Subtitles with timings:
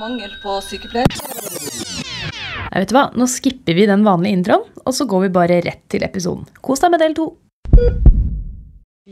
[0.00, 1.06] Mangel på sykepleier.
[2.72, 3.04] Nei, vet du hva?
[3.18, 6.46] Nå skipper vi den vanlige introen, og så går vi bare rett til episoden.
[6.64, 7.26] Kos deg med del to.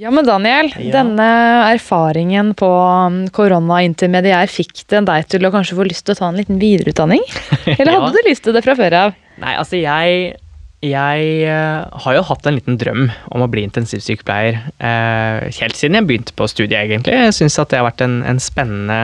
[0.00, 0.92] Ja, men Daniel, Ja.
[1.02, 1.26] denne
[1.74, 6.20] erfaringen på um, korona intermediær fikk den deg til å kanskje få lyst til å
[6.22, 7.22] ta en liten videreutdanning?
[7.76, 8.22] Eller hadde Ja.
[8.22, 9.18] du lyst til det fra før av?
[9.42, 10.36] Nei, altså jeg
[10.80, 15.98] jeg eh, har jo hatt en liten drøm om å bli intensivsykepleier eh, helt siden
[15.98, 17.18] jeg begynte på studiet, egentlig.
[17.26, 19.00] Jeg syns at det har vært en, en spennende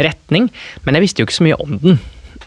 [0.00, 0.48] retning,
[0.86, 2.00] men jeg visste jo ikke så mye om den.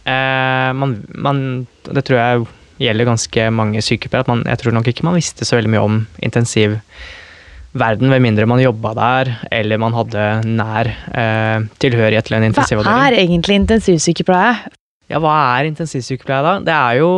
[0.10, 1.44] Eh, man, man,
[1.86, 2.48] det tror jeg
[2.88, 5.86] gjelder ganske mange sykepleiere, at man, jeg tror nok ikke man visste så veldig mye
[5.86, 12.58] om intensivverden, med mindre man jobba der, eller man hadde nær eh, tilhørighet til en
[12.58, 14.74] Hva er egentlig intensivsykepleie?
[15.08, 16.56] Ja, hva er intensivsykepleie da?
[16.64, 17.12] Det er jo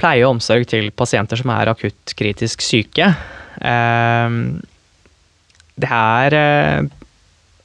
[0.00, 3.10] pleie og omsorg til pasienter som er akutt kritisk syke.
[3.60, 4.60] Ehm,
[5.78, 6.86] Det er eh,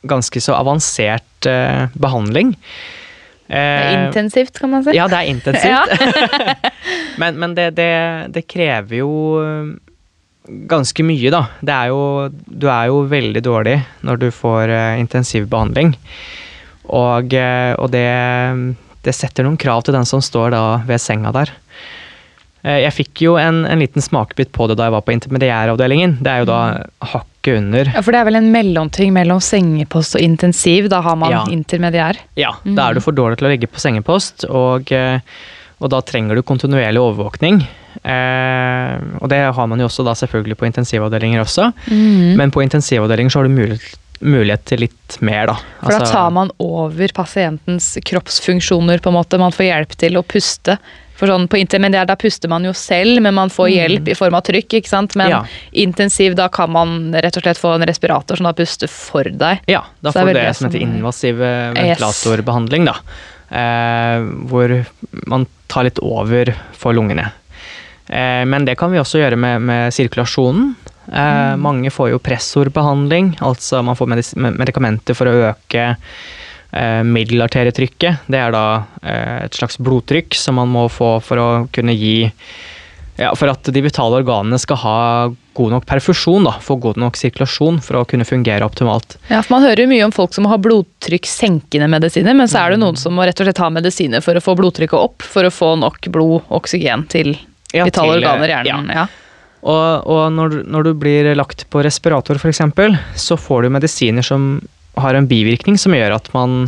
[0.06, 2.54] ganske så avansert eh, behandling.
[2.54, 4.94] Det er Eh, intensivt, kan man si.
[4.96, 5.90] Ja, det er intensivt.
[7.22, 7.90] men men det, det,
[8.34, 9.10] det krever jo
[9.42, 9.74] eh,
[10.72, 11.44] ganske mye, da.
[11.62, 15.94] Det er jo, du er jo veldig dårlig når du får intensivbehandling.
[15.94, 16.40] intensiv.
[16.84, 17.34] Og,
[17.80, 21.52] og det, det setter noen krav til den som står da ved senga der.
[22.64, 26.18] Eh, Jeg fikk jo en, en liten smakebit på det da jeg var på intermediæravdelingen.
[26.24, 26.60] Det er jo da
[27.14, 27.90] hakket under.
[27.92, 30.88] Ja, For det er vel en mellomting mellom sengepost og intensiv.
[30.94, 31.44] Da har man Ja.
[31.52, 32.16] intermediær.
[32.40, 35.20] Ja, da er du for dårlig til å ligge på sengepost, og, eh,
[35.82, 37.66] og da trenger du kontinuerlig overvåkning.
[38.04, 41.68] Eh, og det har man jo også da selvfølgelig på intensivavdelinger også.
[41.92, 42.36] Mm.
[42.40, 45.56] Men på intensivavdelinger så har du mulighet, mulighet til litt mer, da.
[45.82, 49.40] For da Altså- tar man over pasientens kroppsfunksjoner, på en måte.
[49.40, 50.78] Man får hjelp til å puste.
[51.16, 54.34] For sånn På intermediær da puster man jo selv, men man får hjelp i form
[54.34, 54.74] av trykk.
[54.82, 55.16] ikke sant?
[55.16, 55.32] Men Mm.
[55.32, 55.44] Ja.
[55.86, 59.60] intensiv, da kan man rett og slett få en respirator som da puster for deg.
[59.68, 62.96] Ja, da Så får du det det som heter er- invasiv eh, ventilatorbehandling, da.
[63.52, 64.86] Eh, hvor
[65.28, 67.32] man tar litt over for lungene.
[68.10, 70.76] Eh, men det kan vi også gjøre med, med sirkulasjonen.
[71.12, 74.08] Eh, Mange får jo pressorbehandling, altså man får
[74.56, 75.96] medikamenter for å øke
[76.72, 78.24] eh, middelarterietrykket.
[78.32, 78.66] Det er da
[79.04, 82.30] eh, et slags blodtrykk som man må få for å kunne gi
[83.14, 84.94] ja, For at de vitale organene skal ha
[85.54, 89.20] god nok perfusjon, da, få god nok sirkulasjon for å kunne fungere optimalt.
[89.30, 92.72] Ja, for Man hører jo mye om folk som har blodtrykk-senkende medisiner, men så er
[92.74, 92.86] det Mm.
[92.88, 95.54] noen som må rett og slett ha medisiner for å få blodtrykket opp, for å
[95.54, 97.38] få nok blod og oksygen til
[97.72, 98.90] Ja, vitale til, eh, organer i hjernen.
[98.90, 99.06] Ja.
[99.64, 102.62] Og, og når, når du blir lagt på respirator f.eks.,
[103.16, 104.58] så får du medisiner som
[105.00, 106.66] har en bivirkning som gjør at man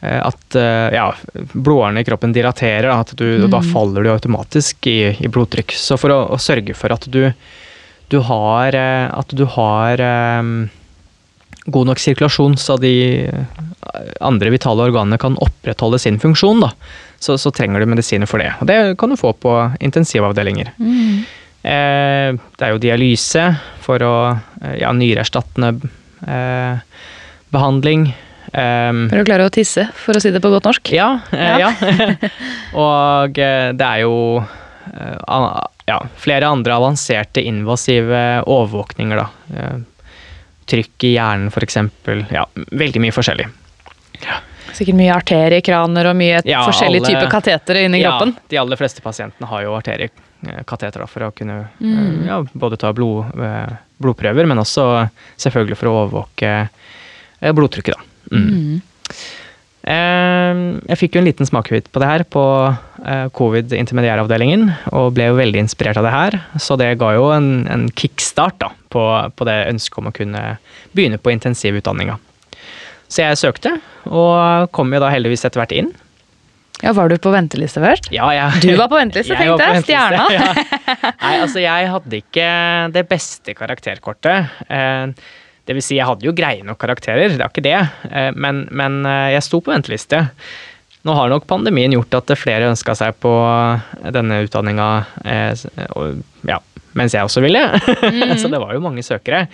[0.00, 1.10] eh, at eh, ja,
[1.52, 5.76] blodårene i kroppen dilaterer, at du, og da faller du automatisk i, i blodtrykk.
[5.76, 7.26] Så for å, å sørge for at du,
[8.10, 10.02] du har, eh, at du har
[10.40, 10.56] um,
[11.68, 12.94] god nok sirkulasjon, så de
[14.20, 16.72] andre vitale organene kan opprettholde sin funksjon, da,
[17.22, 18.50] så, så trenger du medisiner for det.
[18.60, 19.54] Og det kan du få på
[19.84, 20.72] intensivavdelinger.
[20.80, 23.44] Eh, det er jo dialyse
[23.84, 24.14] for å
[24.62, 25.74] eh, ja, nyreerstattende
[26.26, 26.80] eh,
[27.54, 28.08] behandling.
[28.52, 30.90] For å klare å tisse, for å si det på godt norsk.
[30.92, 31.70] ja, eh, Ja.
[31.70, 32.16] ja.
[32.86, 39.28] og eh, det er jo eh, ja, flere andre avanserte invasive overvåkninger, da.
[39.56, 39.80] Eh,
[40.72, 42.20] Trykk i hjernen, for eksempel.
[42.30, 43.48] Ja, veldig mye forskjellig.
[44.72, 48.30] Sikkert mye arteriekraner og mye Ja, forskjellige alle- typer katetere inni kroppen.
[48.38, 49.74] Ja, de aller fleste pasientene har jo
[50.42, 52.22] arteriekateter da, for å kunne Mm.
[52.22, 55.08] eh, ja, både ta blod, eh, blodprøver, men også
[55.38, 56.68] selvfølgelig for å overvåke
[57.40, 57.94] eh, blodtrykket.
[57.96, 58.36] Da.
[58.36, 58.82] Mm.
[59.82, 62.42] Eh, Jeg fikk jo en liten smakebit på det her på
[63.04, 66.36] eh, covid-intermediæravdelingen, og ble jo veldig inspirert av det her.
[66.58, 69.02] Så det ga jo en, en kickstart da, på,
[69.36, 70.44] på det ønsket om å kunne
[70.94, 72.18] begynne på intensivutdanninga.
[73.12, 73.74] Så jeg søkte,
[74.08, 75.90] og kom jo da heldigvis etter hvert inn.
[76.82, 78.08] Ja, Var du på venteliste først?
[78.14, 78.48] Ja, ja.
[78.62, 80.02] Du var på venteliste, Jeg var tenkte jeg.
[80.02, 80.26] Stjerna.
[80.34, 81.12] ja.
[81.22, 82.48] Nei, altså jeg hadde ikke
[82.96, 84.50] det beste karakterkortet.
[84.68, 85.06] Eh,
[85.62, 87.76] Det vil si, jeg hadde jo greie nok karakterer, det er ikke det.
[88.10, 90.24] Eh, Men, men eh, jeg sto på venteliste.
[91.06, 93.30] Nå har nok pandemien gjort at flere ønska seg på
[94.14, 94.88] denne utdanninga
[96.46, 96.58] ja,
[96.94, 97.62] mens jeg også ville.
[98.42, 99.48] så det var jo mange søkere.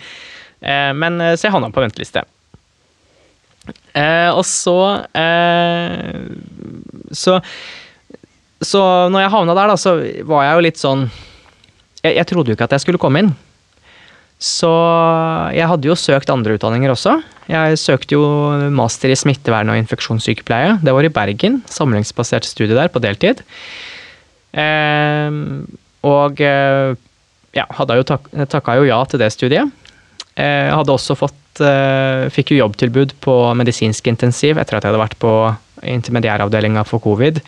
[0.61, 2.21] Men så jeg havna på venteliste.
[3.93, 4.77] Eh, og så
[5.17, 6.29] eh,
[7.11, 7.39] Så
[8.61, 8.81] Så
[9.11, 9.95] når jeg havna der, da, så
[10.27, 11.05] var jeg jo litt sånn
[12.03, 13.31] jeg, jeg trodde jo ikke at jeg skulle komme inn.
[14.39, 14.69] Så
[15.51, 17.17] jeg hadde jo søkt andre utdanninger også.
[17.51, 18.23] Jeg søkte jo
[18.71, 20.77] master i smittevern og infeksjonssykepleie.
[20.79, 21.59] Det var i Bergen.
[21.67, 23.43] Samlingsbasert studie der, på deltid.
[24.55, 25.39] Eh,
[26.07, 26.95] og eh,
[27.57, 29.75] ja, hadde jo tak, takka jo ja til det studiet.
[30.39, 31.35] Eh, hadde også fått
[32.35, 35.33] fikk jo jobbtilbud på medisinsk intensiv etter at jeg hadde vært på
[35.83, 37.39] intermediæravdelinga for covid.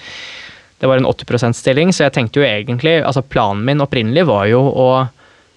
[0.82, 4.48] Det var en 80 %-stilling, så jeg tenkte jo egentlig altså Planen min opprinnelig var
[4.50, 4.88] jo å,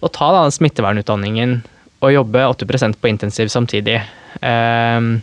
[0.04, 1.62] å ta da, smittevernutdanningen
[2.04, 4.02] og jobbe 80% på intensiv samtidig.
[4.42, 5.22] Um,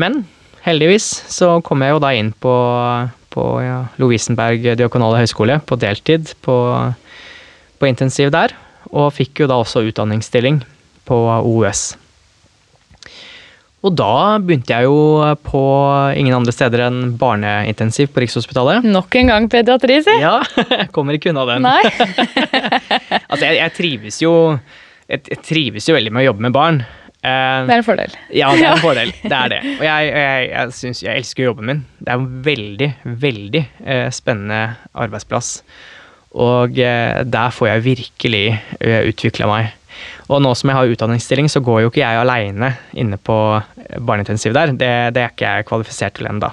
[0.00, 0.24] men
[0.64, 2.56] heldigvis så kom jeg jo da inn på,
[3.34, 6.56] på ja, Lovisenberg diakonale høgskole på deltid på,
[7.78, 8.56] på intensiv der.
[8.90, 10.58] Og fikk jo da også utdanningsstilling
[11.08, 11.92] på OUS.
[13.82, 15.62] Og da begynte jeg jo på
[16.14, 18.86] ingen andre steder enn barneintensiv på Rikshospitalet.
[18.86, 20.14] Nok en gang pediatri, si.
[20.22, 20.36] Ja,
[20.70, 21.66] jeg kommer ikke unna den.
[21.66, 21.82] Nei.
[23.30, 24.34] altså, jeg, jeg trives jo
[25.10, 26.78] jeg, jeg trives jo veldig med å jobbe med barn.
[27.22, 28.14] Uh, Det er en fordel.
[28.34, 29.12] ja, det er en fordel.
[29.22, 29.60] Det er det.
[29.74, 31.82] Og jeg, jeg, jeg, synes, jeg elsker jobben min.
[31.98, 32.90] Det er en veldig,
[33.26, 34.62] veldig uh, spennende
[34.94, 35.52] arbeidsplass.
[36.38, 38.46] Og uh, der får jeg virkelig
[39.10, 39.74] utvikla meg.
[40.28, 43.36] Og nå som jeg har utdanningsstilling, så går jo ikke jeg aleine inne på
[44.00, 44.72] barneintensiv der.
[44.76, 46.52] Det, det er ikke jeg kvalifisert til ennå.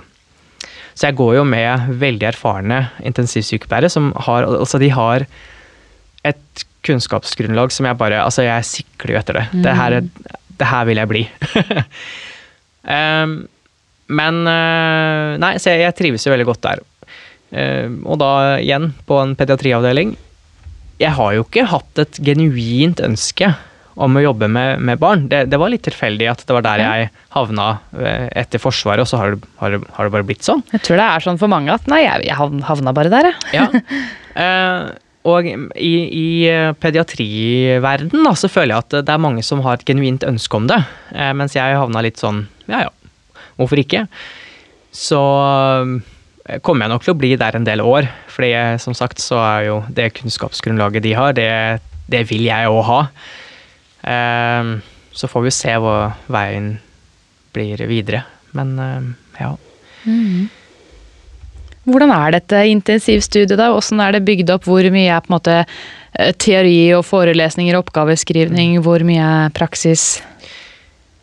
[1.00, 5.24] Så jeg går jo med veldig erfarne intensivsykepleiere som har Altså, de har
[6.28, 9.46] et kunnskapsgrunnlag som jeg bare Altså, jeg sikler jo etter det.
[9.64, 11.24] Det, her, er- det her vil jeg bli.
[12.84, 13.38] um,
[14.20, 16.84] men eh, Nei, så jeg, jeg trives jo veldig godt der.
[17.50, 18.32] Uh, og da
[18.62, 20.12] igjen, på en pediatriavdeling
[21.00, 23.54] Jeg har jo ikke hatt et genuint ønske
[24.00, 25.26] om å jobbe med, med barn.
[25.32, 27.68] Det, det var litt tilfeldig at det var der jeg havna
[28.00, 30.64] eh, etter Forsvaret, og så har det, har, det, har det bare blitt sånn.
[30.72, 33.60] Jeg tror det er sånn for mange at nei, jeg, jeg havna bare der, jeg.
[33.60, 33.70] Ja.
[34.40, 34.84] Eh,
[35.28, 36.28] og i, i
[36.80, 40.70] pediatriverden da, så føler jeg at det er mange som har et genuint ønske om
[40.70, 40.78] det.
[41.12, 42.94] Eh, mens jeg havna litt sånn ja ja,
[43.60, 44.06] hvorfor ikke?
[44.96, 45.92] Så eh,
[46.66, 48.10] kommer jeg nok til å bli der en del år.
[48.28, 52.70] fordi eh, som sagt så er jo det kunnskapsgrunnlaget de har, det, det vil jeg
[52.70, 53.02] òg ha.
[54.04, 54.72] Eh,
[55.12, 56.78] så får vi se hvor veien
[57.54, 58.24] blir videre.
[58.58, 59.12] Men eh,
[59.42, 59.54] ja.
[61.90, 63.72] Hvordan er dette intensivstudiet, da?
[63.74, 64.68] Hvordan er det bygd opp?
[64.70, 68.78] Hvor mye er på en måte eh, teori og forelesninger og oppgaveskrivning?
[68.86, 70.20] Hvor mye er praksis?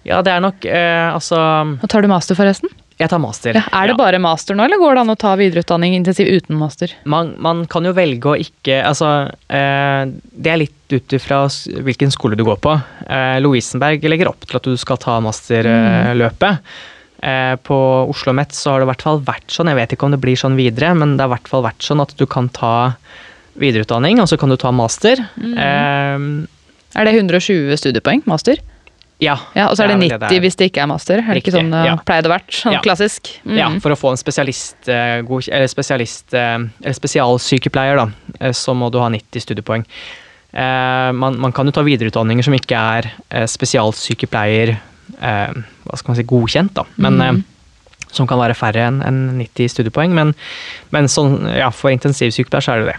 [0.06, 1.38] Ja, det er nok eh, Altså,
[1.82, 2.70] Og tar du master, forresten?
[2.98, 3.52] Jeg tar master.
[3.58, 3.98] Ja, er det Ja.
[4.00, 6.88] bare master nå, eller går det an å ta videreutdanning intensiv uten master?
[7.04, 11.44] man, man kan jo velge å ikke Altså, eh, det er litt ut ifra
[11.82, 12.72] hvilken skole du går på.
[13.08, 16.58] Eh, Lovisenberg legger opp til at du skal ta masterløpet.
[17.22, 17.76] Eh, på
[18.08, 20.20] Oslo Met så har det i hvert fall vært sånn, jeg vet ikke om det
[20.20, 22.94] blir sånn videre, men det har i hvert fall vært sånn at du kan ta
[23.58, 25.16] videreutdanning, og så kan du ta master.
[25.40, 26.46] Eh,
[26.96, 28.56] Er det 120 studiepoeng, master?
[29.22, 29.36] Ja.
[29.56, 31.22] Ja, Og så er det vel 90 det det hvis det ikke er master?
[31.22, 31.94] Er det ikke sånn det ja.
[32.04, 32.52] pleide å vært?
[32.52, 32.82] Sånn Ja.
[32.84, 33.30] klassisk?
[33.46, 33.56] Mm.
[33.56, 38.06] Ja, for å få en spesialist, eh, eller spesialist, eh, eller spesialsykepleier, da,
[38.40, 39.86] eh, så må du ha 90 studiepoeng.
[40.52, 46.12] Eh, man, man kan jo ta videreutdanninger som ikke er eh, spesialsykepleier eh, hva skal
[46.12, 46.84] man si, godkjent, da.
[46.96, 47.42] Men mm.
[48.12, 50.14] som kan være færre enn enn 90 studiepoeng.
[50.16, 50.34] Men,
[50.92, 52.98] men sånn, ja, for intensivsykepleier så er det det.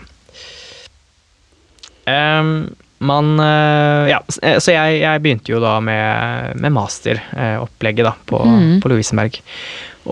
[2.08, 2.52] Ehm,
[3.00, 8.42] man eh, Ja, eh, så jeg, jeg begynte jo da med, med masteropplegget da, på,
[8.42, 8.72] mm.
[8.84, 9.38] på Lovisenberg.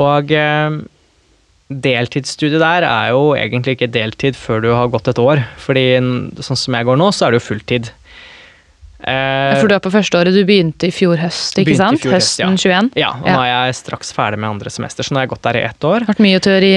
[0.06, 0.80] Og eh,
[1.70, 5.46] deltidsstudiet der er jo egentlig ikke deltid før du har gått et år.
[5.62, 5.88] Fordi
[6.46, 7.90] sånn som jeg går nå, så er det jo fulltid.
[9.06, 12.02] Eh, For du er på første året, du begynte i fjor høst, ikke sant?
[12.02, 12.54] fjor Høsten ja.
[12.54, 12.94] Høsten 21.
[13.02, 15.46] ja, og nå er jeg straks ferdig med andre semester, så nå har jeg gått
[15.50, 16.08] der i ett år.
[16.08, 16.72] Vært mye teori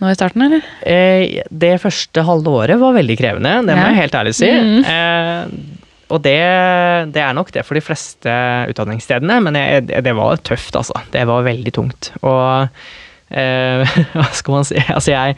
[0.00, 0.62] nå i starten, eller?
[0.86, 3.88] Eh, det første halve året var veldig krevende, det må Ja.
[3.92, 4.50] jeg helt ærlig si.
[4.50, 4.84] Mm.
[4.84, 5.74] Eh,
[6.08, 6.38] og det,
[7.12, 8.32] det er nok det for de fleste
[8.70, 10.94] utdanningsstedene, men jeg, det var tøft, altså.
[11.12, 12.12] Det var veldig tungt.
[12.22, 12.68] Og
[13.28, 15.36] eh, hva skal man si Altså, jeg,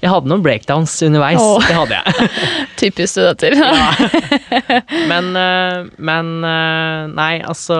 [0.00, 1.42] jeg hadde noen breakdowns underveis.
[1.42, 1.66] Åh.
[1.68, 2.30] Det hadde jeg.
[2.80, 3.58] Typisk studenter.
[5.10, 7.76] Men, eh, men eh, Nei, altså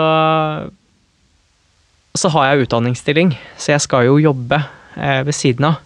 [2.17, 4.61] Så har jeg utdanningsstilling, så jeg skal jo jobbe
[4.97, 5.83] ved siden av.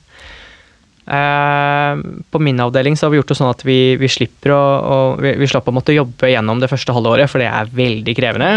[1.11, 1.99] Eh,
[2.31, 4.99] på min avdeling så har vi gjort det sånn at vi, vi slipper å, å
[5.19, 8.15] vi, vi slapp å måtte jobbe gjennom det første halve året, for det er veldig
[8.15, 8.51] krevende.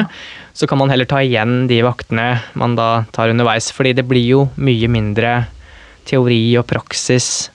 [0.53, 2.27] Så kan man heller ta igjen de vaktene
[2.59, 5.33] man da tar underveis, fordi det blir jo mye mindre
[6.05, 7.49] teori og praksis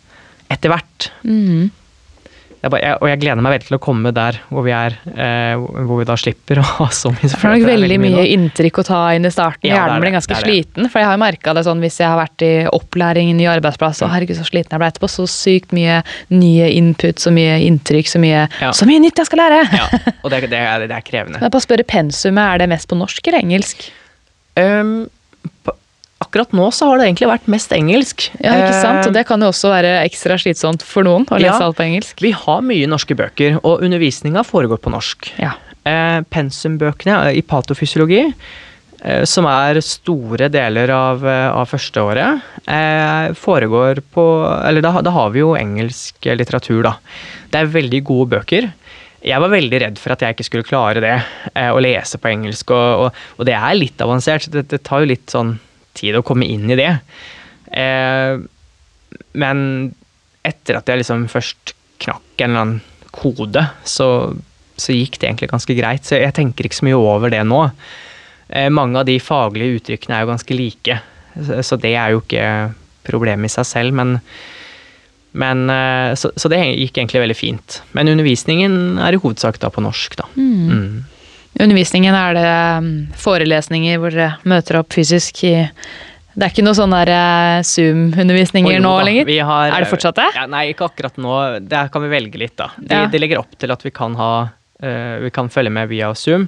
[0.50, 1.12] etter hvert.
[1.22, 1.68] Mhm.
[2.58, 5.54] Bare, jeg, og jeg gleder meg veldig til å komme der hvor vi er, eh,
[5.86, 8.80] hvor vi da slipper å ha så mye For det er nok veldig mye inntrykk
[8.82, 9.68] å ta inn i starten.
[9.68, 10.48] Ja, er Hjernen blir ganske det det.
[10.48, 10.88] sliten.
[10.90, 14.02] For jeg har jo merka det sånn hvis jeg har vært i opplæring, ny arbeidsplass,
[14.02, 15.10] og herregud så sliten jeg ble etterpå.
[15.14, 16.00] Så sykt mye
[16.34, 18.72] nye input, så mye inntrykk, så mye, Ja.
[18.74, 19.60] så mye nytt jeg skal lære!
[19.78, 19.86] Ja,
[20.24, 21.38] og det, det, er, det er krevende.
[21.44, 23.86] Men bare spørre pensumet, er det mest på norsk eller engelsk?
[24.58, 25.06] Um,
[26.25, 28.28] akkurat nå så har det egentlig vært mest engelsk.
[28.42, 29.06] Ja, ikke sant?
[29.06, 31.66] Og det kan jo også være ekstra slitsomt for noen å lese Ja.
[31.68, 32.20] alt på engelsk.
[32.20, 35.30] Vi har mye norske bøker, og undervisninga foregår på norsk.
[35.38, 35.52] Ja.
[35.87, 38.34] Eh, pensumbøkene i patofysiologi,
[39.04, 44.26] eh, som er store deler av, eh, av førsteåret, eh, foregår på
[44.66, 46.96] Eller da, da har vi jo engelsk litteratur, da.
[47.50, 48.72] Det er veldig gode bøker.
[49.25, 51.22] Jeg var veldig redd for at jeg ikke skulle klare det,
[51.54, 54.50] eh, å lese på engelsk, og, og, og det er litt avansert.
[54.50, 55.58] Det, det tar jo litt sånn
[55.98, 56.92] tid å komme inn i det.
[57.74, 58.40] Eh,
[59.38, 59.64] men
[60.46, 64.08] etter at jeg liksom først knakk en eller annen kode, så,
[64.78, 66.06] så gikk det egentlig ganske greit.
[66.06, 67.64] Så jeg tenker ikke så mye over det nå.
[68.48, 71.00] Eh, mange av de faglige uttrykkene er jo ganske like,
[71.38, 72.46] så, det er jo ikke
[73.08, 74.18] problemet i seg selv, men
[75.38, 77.74] men, eh, så, så, det gikk egentlig veldig fint.
[77.94, 80.24] Men undervisningen er i hovedsak da på norsk, da.
[80.40, 81.04] Mm.
[81.58, 85.54] Undervisningen, er det um, forelesninger hvor dere møter opp fysisk i
[86.38, 89.30] Det er ikke noe sånn eh, Zoom-undervisninger nå da, lenger?
[89.48, 90.28] Har, er det fortsatt det?
[90.36, 91.32] Ja, nei, ikke akkurat nå.
[91.66, 92.68] Der kan vi velge litt, da.
[92.78, 93.06] De, Ja.
[93.10, 96.46] de legger opp til at vi kan ha uh, Vi kan følge med via Zoom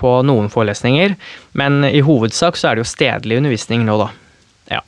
[0.00, 1.12] på noen forelesninger,
[1.60, 4.06] men i hovedsak så er det jo stedlig undervisning nå, da.
[4.72, 4.80] Ja.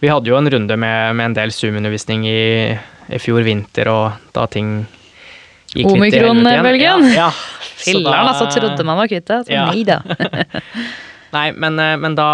[0.00, 2.72] Vi hadde jo en runde med, med en del Zoom-undervisning i,
[3.12, 4.86] i fjor vinter, og da ting
[5.76, 7.06] Omikron-bølgen.
[7.12, 7.30] Ja, ja.
[7.80, 8.48] Så Filler'n, altså.
[8.52, 9.44] Trodde man var kvitt det.
[9.46, 9.70] Så Ja.
[9.70, 10.02] nei da.
[11.30, 12.30] Nei, men, eh, men da,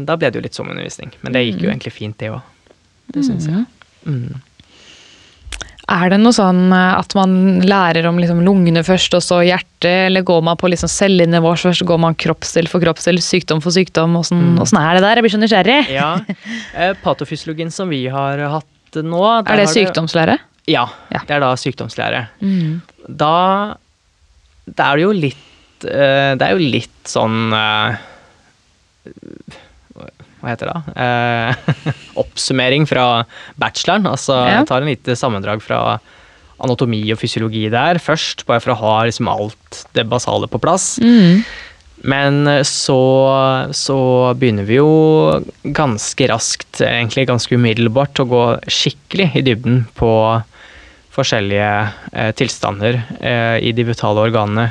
[0.00, 1.12] da ble det jo litt Zoom-undervisning.
[1.20, 2.40] Men det gikk jo egentlig fint, det òg.
[3.12, 3.66] Det syns jeg.
[4.08, 4.40] Mm.
[5.92, 7.34] Er det noe sånn eh, at man
[7.66, 11.84] lærer om liksom lungene først, og så hjertet, eller går man på liksom cellenivå først,
[11.88, 14.16] går man kroppsdel for kroppsdel, sykdom for sykdom?
[14.22, 14.80] Åssen mm.
[14.80, 15.20] er det der?
[15.20, 15.80] Jeg blir så nysgjerrig.
[15.92, 16.14] Ja.
[16.72, 20.38] Eh, patofysiologien som vi har hatt nå Er det sykdomslære?
[20.70, 21.20] Ja, Ja.
[21.26, 22.26] det er da sykdomslære.
[22.40, 22.80] Mm.
[23.08, 23.74] Da,
[24.66, 27.96] det er det jo litt eh, Det er jo litt sånn eh,
[30.42, 30.74] Hva heter det?
[30.74, 31.02] da?
[31.02, 31.92] Eh,
[32.22, 33.24] oppsummering fra
[33.60, 34.06] bacheloren.
[34.10, 34.58] Altså Ja.
[34.60, 35.98] jeg tar en lite sammendrag fra
[36.62, 40.96] anatomi og fysiologi der først, bare for å ha liksom alt det basale på plass.
[41.02, 41.42] Mm.
[42.06, 42.98] Men så,
[43.74, 43.96] så
[44.38, 44.88] begynner vi jo
[45.74, 50.10] ganske raskt, egentlig ganske umiddelbart, å gå skikkelig i dybden på
[51.12, 51.70] forskjellige
[52.12, 54.70] eh, tilstander eh, i de vitale organene.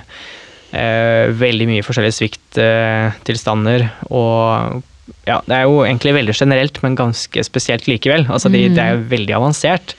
[0.71, 3.89] Eh, veldig mye forskjellige svikttilstander.
[4.09, 4.81] og
[5.27, 8.25] ja, det er jo egentlig veldig generelt, men ganske spesielt likevel.
[8.31, 9.95] Altså, de, det er jo veldig avansert.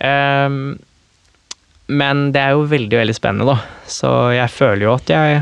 [0.00, 0.78] Um,
[1.90, 3.82] men det er jo veldig, veldig spennende, da.
[3.90, 5.40] Så jeg føler jo at jeg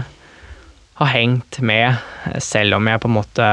[0.98, 2.00] har hengt med,
[2.42, 3.50] selv om jeg på en måte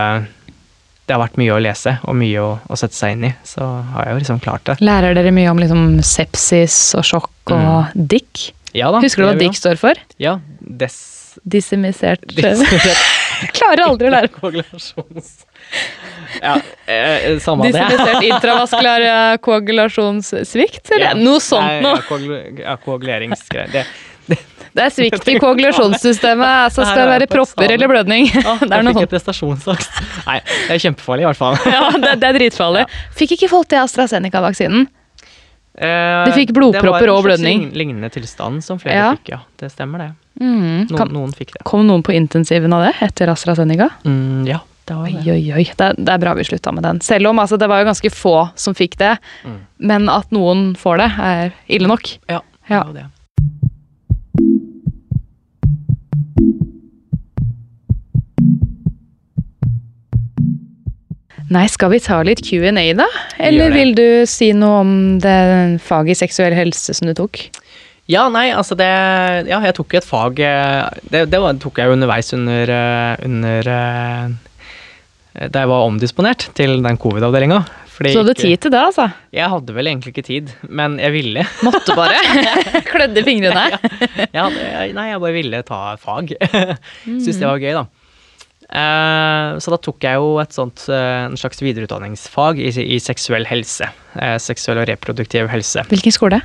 [1.06, 3.62] Det har vært mye å lese og mye å, å sette seg inn i, så
[3.94, 4.76] har jeg jo liksom klart det.
[4.82, 8.48] Lærer dere mye om liksom sepsis og sjokk og DIC?
[8.76, 9.04] Ja da.
[9.06, 10.02] Husker du hva DICK står for?
[10.20, 10.40] Ja.
[10.60, 10.96] Des...
[11.46, 12.62] Dissemisert des
[13.58, 14.32] Klarer aldri å lære.
[14.34, 15.34] koagulasjons...
[16.42, 16.56] Ja,
[16.90, 17.78] eh, samme det.
[17.78, 20.90] Dissemisert intravaskulær eh, koagulasjonssvikt?
[20.96, 21.14] Eller Ja.
[21.20, 21.96] noe sånt noe?
[22.00, 23.72] Ja, koagul- ja, koaguleringsgreier.
[23.74, 23.86] Det,
[24.76, 26.50] Det er svikt i koagulasjonssystemet.
[26.66, 28.28] Altså, skal det være propper eller blødning.
[28.44, 29.10] ah, Det er noe sånt.
[29.14, 30.02] prestasjonsangst.
[30.28, 31.56] Nei, det er kjempefarlig i hvert fall.
[31.78, 32.84] Ja, det, det er dritfarlig.
[33.16, 34.86] Fikk ikke folk til AstraZeneca-vaksinen?
[35.76, 37.66] Eh, De fikk blodpropper og blødning.
[37.66, 39.10] Det var en slags lignende tilstand som flere Ja.
[39.16, 39.40] fikk, ja.
[39.64, 40.10] Det stemmer det.
[40.44, 40.86] Mm.
[40.92, 41.64] Noen, noen fikk det.
[41.68, 43.90] kom noen på intensiven av det etter AstraZeneca?
[44.04, 45.00] Mm, ja, det det.
[45.00, 45.64] Oi, oi, oi.
[45.72, 47.00] Det, det er bra vi slutta med den.
[47.04, 49.16] Selv om altså, det var jo ganske få som fikk det.
[49.48, 49.58] Mm.
[49.92, 52.18] Men at noen får det, er ille nok.
[52.28, 52.84] Ja, Ja.
[52.84, 53.10] det var det.
[61.46, 63.06] Nei, skal vi ta litt Q&A da?
[63.38, 65.38] Eller vil du si noe om det
[65.86, 67.44] faget seksuell helse som du tok?
[68.10, 68.90] Ja, nei, altså det
[69.50, 73.70] Ja, jeg tok et fag eh, Det, det tok jeg jo underveis under, eh, under
[73.74, 77.64] eh, Da jeg var omdisponert til den covid-avdelinga.
[77.96, 79.08] Så du hadde tid til det, altså?
[79.36, 81.46] Jeg hadde vel egentlig ikke tid, men jeg ville.
[81.64, 82.18] Måtte bare.
[82.92, 83.68] Klødde fingrene.
[84.20, 86.34] Jeg hadde, nei, jeg bare ville ta fag.
[87.06, 87.86] Syns det var gøy, da.
[88.66, 93.46] Uh, så da tok jeg jo et sånt, uh, en slags videreutdanningsfag i, i seksuell
[93.46, 93.88] helse.
[94.16, 95.84] Uh, seksuell og reproduktiv helse.
[95.92, 96.40] Hvilken skole?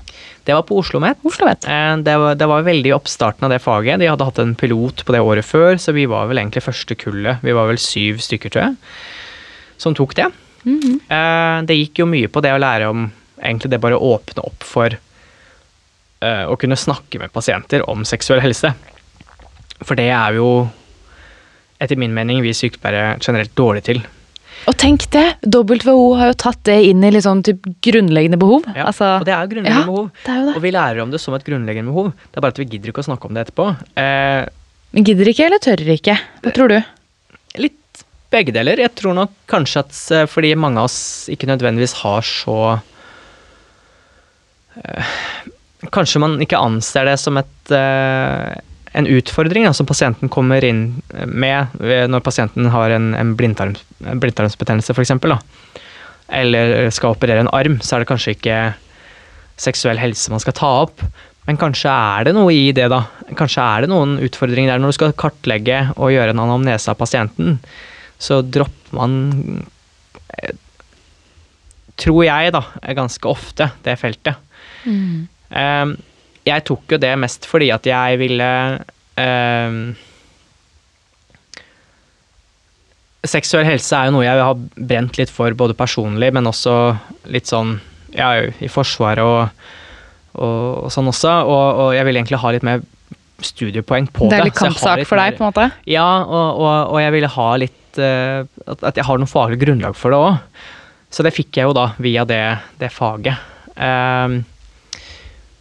[0.45, 1.25] Det var på Oslo OsloMet.
[1.25, 1.65] Oslo, vet.
[1.65, 4.03] Eh, Det var, det var veldig i oppstarten av det faget.
[4.03, 6.97] De hadde hatt en pilot på det året før, så vi var vel egentlig første
[6.99, 7.41] kullet.
[7.47, 8.77] Vi var vel syv stykker, tror jeg,
[9.81, 10.29] som tok det.
[10.67, 13.07] Eh, Det gikk jo mye på det å lære om
[13.41, 18.43] egentlig det bare å åpne opp for eh, å kunne snakke med pasienter om seksuell
[18.45, 18.75] helse.
[19.81, 20.69] For det er jo,
[21.81, 24.03] etter min mening, vi sykepleiere generelt dårlige til.
[24.69, 25.25] Og tenk det!
[25.49, 28.67] WHO har jo tatt det inn i sånn typ grunnleggende behov.
[28.77, 30.11] Ja, altså, og det er jo grunnleggende ja, behov.
[30.27, 30.57] det er jo det.
[30.59, 32.11] Og vi lærer om det som et grunnleggende behov.
[32.29, 33.71] Det er bare at vi gidder ikke å snakke om det etterpå.
[34.05, 34.43] Eh,
[34.93, 36.19] Men gidder ikke eller tør ikke?
[36.45, 36.77] Hva tror du?
[37.65, 37.80] Litt
[38.31, 38.81] begge deler.
[38.81, 42.59] Jeg tror nok kanskje at eh, fordi mange av oss ikke nødvendigvis har så
[44.81, 45.15] eh,
[45.91, 48.51] Kanskje man ikke anser det som et, eh,
[49.01, 51.73] en utfordring som pasienten kommer inn med
[52.13, 53.73] når pasienten har en, en blindtarm,
[54.05, 55.15] en blindtarmsbetennelse f.eks.,
[56.31, 58.59] eller skal operere en arm, så er det kanskje ikke
[59.59, 61.01] seksuell helse man skal ta opp.
[61.49, 63.01] Men kanskje er det noe i det, da.
[63.39, 67.01] Kanskje er det noen utfordringer der når du skal kartlegge og gjøre en anamnese av
[67.01, 67.57] pasienten.
[68.21, 69.15] Så dropper man
[70.39, 70.57] eh,
[72.01, 72.63] Tror jeg, da,
[72.97, 74.39] ganske ofte det feltet.
[74.89, 75.91] Eh,
[76.49, 78.51] jeg tok jo det mest fordi at jeg ville
[79.21, 79.81] um,
[83.29, 86.77] Seksuell helse er jo noe jeg har brent litt for, både personlig, men også
[87.29, 87.75] litt sånn
[88.17, 89.67] ja, i Forsvaret og,
[90.41, 91.35] og, og sånn også.
[91.45, 92.81] Og, og jeg ville egentlig ha litt mer
[93.45, 94.33] studiepoeng på det.
[94.33, 95.69] Det er litt kampsak for deg, på en måte?
[95.89, 99.97] ja, og, og, og jeg ville ha litt at, at jeg har noe faglig grunnlag
[99.99, 100.39] for det òg.
[101.11, 102.45] Så det fikk jeg jo da via det,
[102.79, 103.41] det faget.
[103.75, 104.41] Um,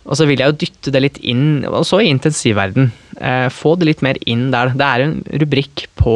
[0.09, 2.91] og så vil jeg jo dytte det litt inn, også i intensivverden.
[3.17, 4.75] Uh, få det litt mer inn der.
[4.77, 6.15] Det er en rubrikk på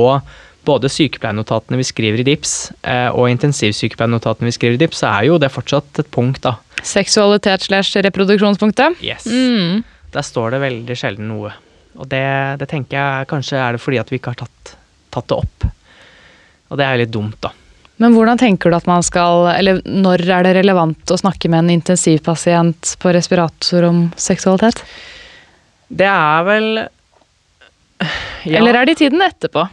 [0.64, 2.54] både sykepleiernotatene vi skriver i DIPS
[2.88, 6.56] uh, og intensivsykepleiernotatene vi skriver i DIPS, så er jo det fortsatt et punkt, da.
[6.84, 9.02] Seksualitet slash reproduksjonspunktet?
[9.04, 9.28] Yes.
[9.28, 9.82] Mm.
[10.14, 11.52] Der står det veldig sjelden noe.
[11.98, 12.26] Og det,
[12.62, 14.76] det tenker jeg kanskje er det fordi at vi ikke har tatt,
[15.14, 15.68] tatt det opp.
[16.74, 17.54] Og det er jo litt dumt, da.
[18.02, 21.62] Men hvordan tenker du at man skal Eller når er det relevant å snakke med
[21.62, 24.82] en intensivpasient på respirator om seksualitet?
[25.94, 29.68] Det er vel ja, Eller er det i tiden etterpå?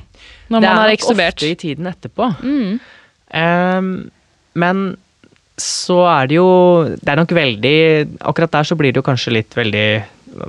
[0.53, 1.17] Når det man er ekstubert?
[1.17, 2.29] nok er ofte i tiden etterpå.
[2.45, 2.79] Mm.
[3.31, 3.91] Um,
[4.59, 4.85] men
[5.61, 6.49] så er det jo
[6.99, 7.77] Det er nok veldig
[8.27, 9.87] Akkurat der så blir det jo kanskje litt veldig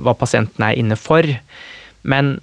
[0.02, 1.26] hva pasienten er inne for.
[2.06, 2.36] Men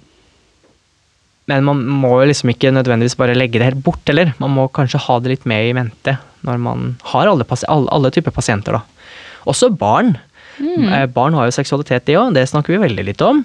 [1.50, 4.32] men man må jo liksom ikke nødvendigvis bare legge det helt bort, eller?
[4.42, 6.16] Man må kanskje ha det litt med i mente
[6.46, 9.10] når man har alle, alle, alle typer pasienter, da.
[9.50, 10.14] Også barn.
[10.60, 13.42] Eh, Barn har jo seksualitet, de òg, det snakker vi veldig litt om.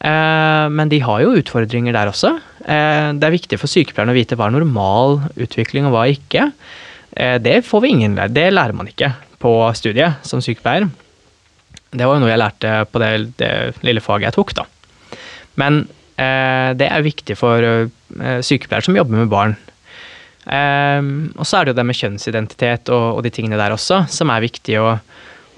[0.00, 2.32] Eh, Men de har jo utfordringer der også.
[2.66, 6.52] Eh, Det er viktig for sykepleierne å vite hva er normal utvikling og hva ikke.
[7.16, 10.90] Eh, Det får vi ingen lære, det lærer man ikke på studiet som sykepleier.
[11.90, 13.52] Det var jo noe jeg lærte på det, det
[13.86, 14.64] lille faget jeg tok, da.
[15.56, 15.86] Men
[16.18, 19.56] det er viktig for eh, sykepleiere som jobber med barn.
[20.48, 21.02] Eh,
[21.36, 24.44] og så er det jo det med kjønnsidentitet og, de tingene der også, som er
[24.46, 24.94] viktig å,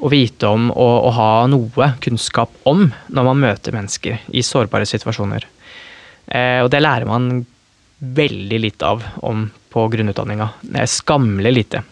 [0.01, 4.89] å vite om og, og ha noe kunnskap om når man møter mennesker i sårbare
[4.89, 5.47] situasjoner.
[6.27, 7.47] Eh, og det lærer man
[8.01, 10.49] veldig litt av om på grunnutdanninga.
[10.89, 11.83] Skammelig lite.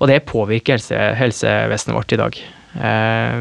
[0.00, 2.36] Og det påvirker helse, helsevesenet vårt i dag.
[2.80, 3.38] Eh,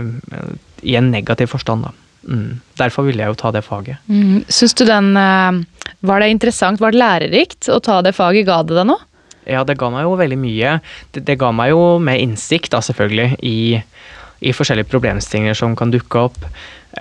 [0.90, 2.09] I en negativ forstand, da.
[2.30, 2.60] Mm.
[2.78, 4.02] Derfor ville jeg jo ta det faget.
[4.06, 4.44] Mm.
[4.54, 5.62] Syns du den eh,
[6.06, 8.46] Var det interessant, var det lærerikt å ta det faget?
[8.48, 9.02] Ga det deg noe?
[9.50, 10.76] Ja, det ga meg jo veldig mye.
[11.16, 13.80] Det, det ga meg jo mer innsikt, da, selvfølgelig, i,
[14.46, 16.38] i forskjellige problemstillinger som kan dukke opp.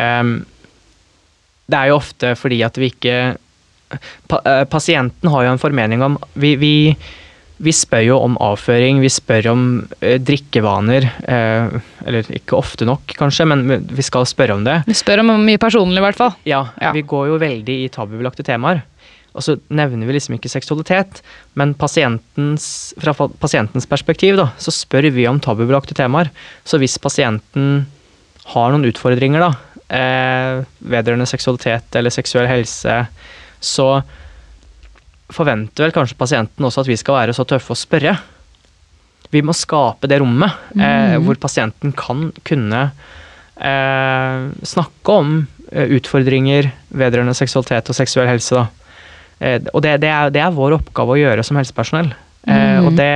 [0.00, 0.40] Um,
[1.68, 3.18] det er jo ofte fordi at vi ikke
[4.28, 6.74] pa, eh, Pasienten har jo en formening om vi, vi,
[7.58, 9.62] vi spør jo om avføring, vi spør om
[10.00, 11.08] eh, drikkevaner.
[11.26, 14.76] eh, eller ikke ofte nok, kanskje, men vi skal spørre om det.
[14.86, 16.36] Vi spør om mye personlig, i hvert fall.
[16.46, 16.92] Ja, Ja.
[16.92, 18.82] vi går jo veldig i tabubelagte temaer.
[19.34, 21.20] Og så nevner vi liksom ikke seksualitet,
[21.54, 26.30] men pasientens, fra pasientens perspektiv da, så spør vi om tabubelagte temaer.
[26.64, 27.86] Så hvis pasienten
[28.54, 29.50] har noen utfordringer da,
[29.90, 33.06] eh, vedrørende seksualitet eller seksuell helse,
[33.60, 34.02] så
[35.32, 38.14] forventer vel kanskje pasienten også at vi skal være så tøffe å spørre.
[39.34, 42.84] Vi må skape det rommet eh, hvor pasienten kan kunne
[43.60, 45.34] eh, snakke om
[45.72, 48.64] eh, utfordringer vedrørende seksualitet og seksuell helse.
[49.38, 52.14] Eh, og det, det, er, det er vår oppgave å gjøre som helsepersonell.
[52.46, 53.08] Eh, og det,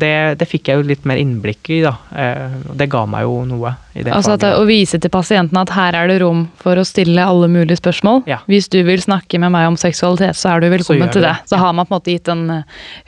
[0.00, 1.92] det, det fikk jeg jo litt mer innblikk i, da.
[2.18, 3.74] Eh, og det ga meg jo noe
[4.10, 4.46] Altså at.
[4.58, 8.22] Å vise til pasienten at her er det rom for å stille alle mulige spørsmål.
[8.26, 8.40] Ja.
[8.50, 11.34] Hvis du vil snakke med meg om seksualitet, så er du velkommen til det.
[11.36, 11.50] det.
[11.52, 12.62] Så har man på en måte gitt en eh,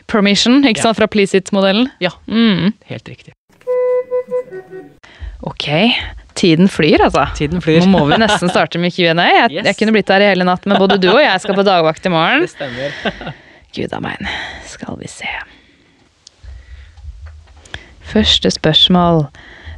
[0.06, 0.90] permission ikke Ja.
[0.90, 1.88] sant, fra Please-it-modellen.
[2.04, 2.74] Ja, Mm.
[2.92, 3.32] helt riktig.
[5.44, 5.66] Ok,
[6.34, 7.26] tiden flyr altså.
[7.36, 7.80] Tiden flyr.
[7.84, 9.14] Nå må vi nesten starte med Q&A.
[9.40, 9.66] Jeg, Yes.
[9.66, 12.06] jeg kunne blitt der i hele natt, men både du og jeg skal på dagvakt
[12.06, 12.40] i morgen.
[12.46, 13.34] Det stemmer.
[13.74, 14.22] Gud a meg.
[14.70, 15.28] Skal vi se.
[18.04, 19.24] Første spørsmål.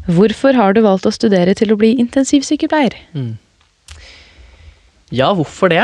[0.07, 2.95] Hvorfor har du valgt å studere til å bli intensivsykepleier?
[5.15, 5.83] Ja, hvorfor det?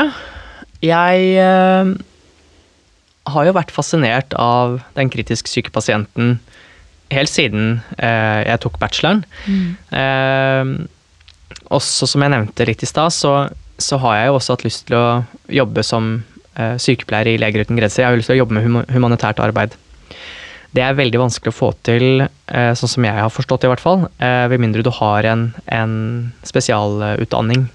[0.83, 1.91] Jeg eh,
[3.31, 6.37] har jo vært fascinert av den kritisk syke pasienten
[7.13, 9.23] helt siden eh, jeg tok bacheloren.
[9.93, 10.73] Eh,
[11.73, 13.33] også som jeg nevnte litt i stad, så,
[13.81, 15.07] så har jeg jo også hatt lyst til å
[15.51, 16.13] jobbe som
[16.57, 18.03] eh, sykepleier i Leger uten grenser.
[18.03, 19.75] Jeg har jo lyst til å jobbe med huma- humanitært arbeid.
[20.73, 23.73] Det er veldig vanskelig å få til, eh, sånn som jeg har forstått det i
[23.75, 27.69] hvert fall, eh, ved mindre du har en, en spesialutdanning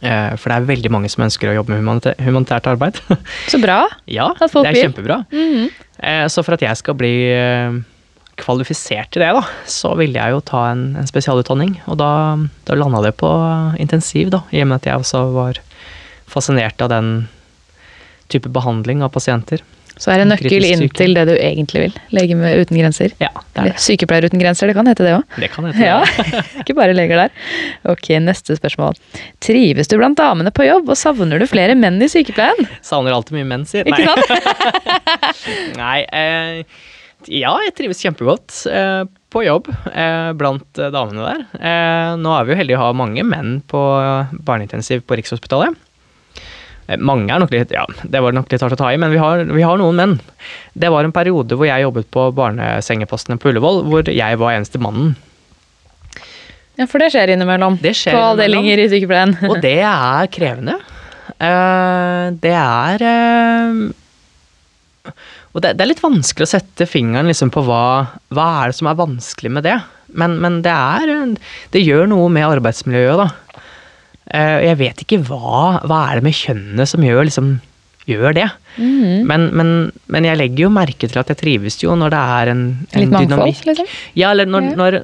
[0.00, 2.96] Eh, For det er veldig mange som ønsker å jobbe med humanitæ humanitært arbeid.
[3.52, 3.82] Så bra.
[4.08, 4.86] ja, At folk det er vil.
[4.86, 5.16] kjempebra.
[5.28, 5.66] Mhm.
[6.00, 7.10] Eh, Så for at jeg skal bli
[8.40, 11.74] kvalifisert til det, da, så ville jeg jo ta en, en spesialutdanning.
[11.92, 12.08] Og da,
[12.64, 13.28] da landa det på
[13.82, 15.60] intensiv, da, i og med at jeg også var
[16.30, 17.10] fascinert av den
[18.32, 19.60] type behandling av pasienter.
[20.00, 21.96] Så er det nøkkel inn til det du egentlig vil.
[22.16, 23.12] Lege med uten grenser.
[23.20, 23.74] Ja, det er det.
[23.84, 25.36] Sykepleier uten grenser, det kan hete det òg.
[25.42, 25.98] Det kan hete Ja,
[26.62, 27.34] ikke bare leger der.
[27.92, 28.96] Ok, neste spørsmål.
[29.44, 32.64] Trives du blant damene på jobb, og savner du flere menn i sykepleien?
[32.86, 33.84] Savner alltid mye menn, sier.
[33.84, 34.96] Ikke sant?
[35.80, 36.62] Nei, eh,
[37.28, 41.44] ja, jeg trives kjempegodt eh, på jobb eh, blant eh, damene der.
[41.60, 43.84] Eh, nå er vi jo heldige å ha mange menn på
[44.48, 45.76] barneintensiv på Rikshospitalet.
[46.90, 49.12] Eh, mange er nok litt, ja, det var nok litt hardt å ta i, men
[49.14, 50.16] vi har, vi har noen menn.
[50.74, 54.82] Det var en periode hvor jeg jobbet på barnesengepostene på Ullevål, hvor jeg var eneste
[54.82, 55.14] mannen.
[56.80, 57.76] Ja, for det skjer innimellom.
[57.82, 59.36] Det skjer på avdelinger i sykepleien.
[59.50, 60.78] Og det er krevende.
[61.40, 65.12] Uh, det er uh,
[65.54, 67.84] Og det, det er litt vanskelig å sette fingeren liksom på hva,
[68.34, 69.76] hva er det som er vanskelig med det.
[70.10, 71.36] Men, men det er
[71.70, 73.60] Det gjør noe med arbeidsmiljøet, da.
[74.30, 77.48] Eh, jeg vet ikke hva Hva er det med kjønnet som gjør, liksom,
[78.10, 78.46] gjør det.
[78.76, 79.26] Mm.
[79.26, 79.72] Men, men,
[80.10, 82.62] men jeg legger jo merke til at jeg trives jo når det er en,
[82.92, 83.66] en Litt mangfold, dynamikk.
[83.70, 83.90] liksom?
[84.18, 85.00] Ja, eller når, når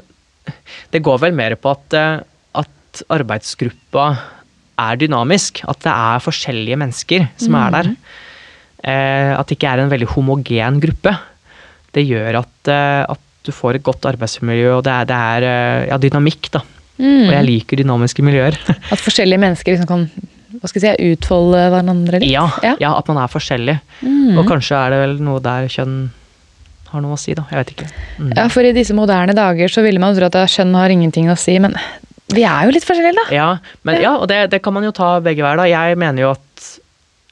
[0.94, 2.22] Det går vel mer på at, eh,
[2.62, 4.06] at arbeidsgruppa
[4.86, 5.62] er dynamisk.
[5.66, 7.92] At det er forskjellige mennesker som er der.
[8.86, 11.16] Eh, at det ikke er en veldig homogen gruppe.
[11.96, 12.70] Det gjør at,
[13.10, 15.46] at du får et godt arbeidsmiljø, og det er, det er
[15.90, 16.62] ja, dynamikk, da.
[16.96, 17.26] Mm.
[17.26, 18.56] Og jeg liker dynamiske miljøer.
[18.94, 20.06] At forskjellige mennesker liksom kan
[20.56, 22.30] hva skal jeg si, utfolde hverandre litt?
[22.32, 22.76] ja, Ja.
[22.80, 23.74] ja, at man er forskjellig.
[24.00, 24.38] Mm.
[24.40, 25.98] Og kanskje er det vel noe der kjønn
[26.88, 27.44] har noe å si, da.
[27.50, 27.88] Jeg vet ikke.
[28.22, 28.30] Mm.
[28.38, 31.36] Ja, for i disse moderne dager så ville man tro at kjønn har ingenting å
[31.38, 31.76] si, men
[32.34, 33.26] vi er jo litt forskjellige, da.
[33.34, 33.48] Ja,
[33.86, 35.60] men, ja og det, det kan man jo ta begge hver.
[35.60, 35.68] da.
[35.70, 36.70] Jeg mener jo at,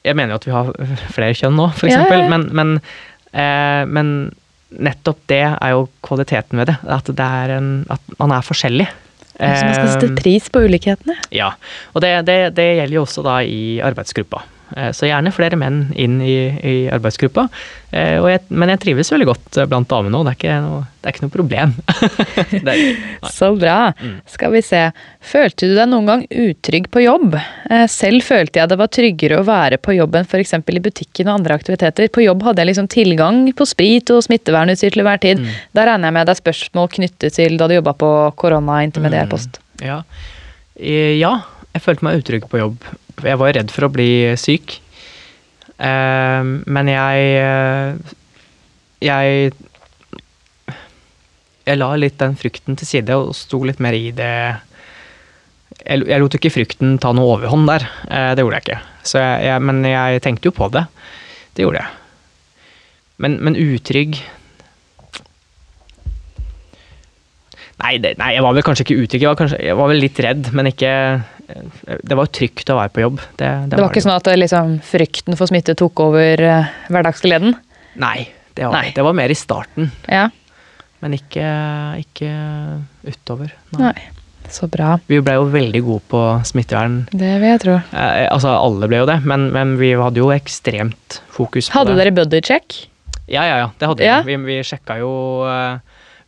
[0.05, 0.71] jeg mener jo at vi har
[1.15, 2.27] flere kjønn nå, for eksempel.
[2.31, 2.75] Men, men,
[3.33, 4.13] eh, men
[4.75, 6.77] nettopp det er jo kvaliteten ved det.
[6.87, 8.87] At, det er en, at man er forskjellig.
[9.35, 11.15] Så man skal sette Eh, pris på ulikhetene.
[11.35, 11.51] ja,
[11.93, 14.43] og det, det, det gjelder jo også da i arbeidsgruppa.
[14.75, 17.47] Eh, Så gjerne flere menn inn i, i arbeidsgruppa.
[17.95, 21.13] Eh, Og jeg, men jeg trives veldig godt eh, blant damene òg, det, det er
[21.15, 21.75] ikke noe problem.
[22.51, 22.81] det er,
[23.23, 23.31] nei.
[23.31, 23.77] Så bra.
[24.01, 24.17] Mm.
[24.33, 24.81] Skal vi se.
[25.23, 27.37] Følte du deg noen gang utrygg på jobb?
[27.71, 30.53] Eh, Selv følte jeg det var tryggere å være på jobb enn f.eks.
[30.59, 32.11] i butikken og andre aktiviteter.
[32.11, 35.39] På jobb hadde jeg liksom tilgang på sprit og smittevernutstyr til hver tid.
[35.39, 35.55] Mm.
[35.77, 38.11] Da regner jeg med det er spørsmål knyttet til da du jobba på
[38.43, 39.61] korona-intermediær post.
[39.79, 40.01] Ja.
[40.75, 41.37] Eh, ja,
[41.75, 42.85] jeg følte meg utrygg på jobb.
[43.25, 44.09] Jeg var redd for å bli
[44.39, 44.77] syk.
[45.75, 48.13] Eh, men jeg eh,
[49.03, 49.49] Jeg
[51.65, 54.31] Jeg la litt den frykten til side og sto litt mer i det
[55.81, 57.89] Jeg, jeg lot ikke frykten ta noe overhånd der.
[58.07, 58.79] Eh, det gjorde jeg ikke.
[59.11, 60.85] Jeg, jeg, men jeg tenkte jo på det.
[61.57, 62.01] Det gjorde jeg.
[63.19, 64.17] Men, men utrygg
[67.83, 69.23] Nei, det, nei, jeg var vel kanskje ikke utrygg.
[69.25, 70.91] Jeg var, jeg var vel litt redd, men ikke
[72.07, 73.19] Det var trygt å være på jobb.
[73.37, 77.53] Det, Det var ikke sånn at liksom, frykten for smitte tok over uh, hverdagsgleden?
[78.01, 78.93] Nei, det var, Nei.
[78.95, 79.91] det var mer i starten.
[80.09, 80.29] Ja.
[81.03, 81.45] Men ikke,
[82.01, 82.31] ikke
[83.11, 83.51] utover.
[83.77, 83.91] Nei.
[83.91, 84.07] Nei.
[84.49, 84.95] Så bra.
[85.09, 86.99] Vi ble jo veldig gode på smittevern.
[87.09, 87.75] Det vil jeg tro.
[87.97, 91.95] Eh, altså, alle ble jo det, men, men vi hadde jo ekstremt fokus på Hadde
[91.95, 92.03] det.
[92.03, 92.75] dere buddy check?
[93.25, 93.69] Ja, ja, ja.
[93.81, 94.19] Det hadde Ja.
[94.21, 94.35] vi.
[94.37, 95.09] Vi, vi sjekka jo
[95.49, 95.79] eh,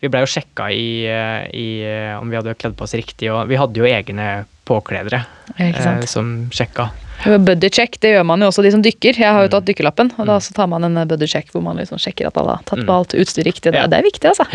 [0.02, 3.32] Vi blei jo sjekka i, eh, i eh, om vi hadde kledd på oss riktig,
[3.34, 5.24] og vi hadde jo egne påkledere
[5.58, 6.90] eh, som sjekka.
[7.26, 9.18] Buddy check, det gjør man jo også de som dykker.
[9.18, 9.54] Jeg har jo Mm.
[9.56, 12.38] tatt dykkerlappen, og da så tar man en buddy check hvor man liksom sjekker at
[12.38, 13.72] alle har tatt på alt utstyr riktig.
[13.72, 13.82] Det, Mm.
[13.82, 13.88] Ja.
[13.88, 14.46] det er viktig, altså.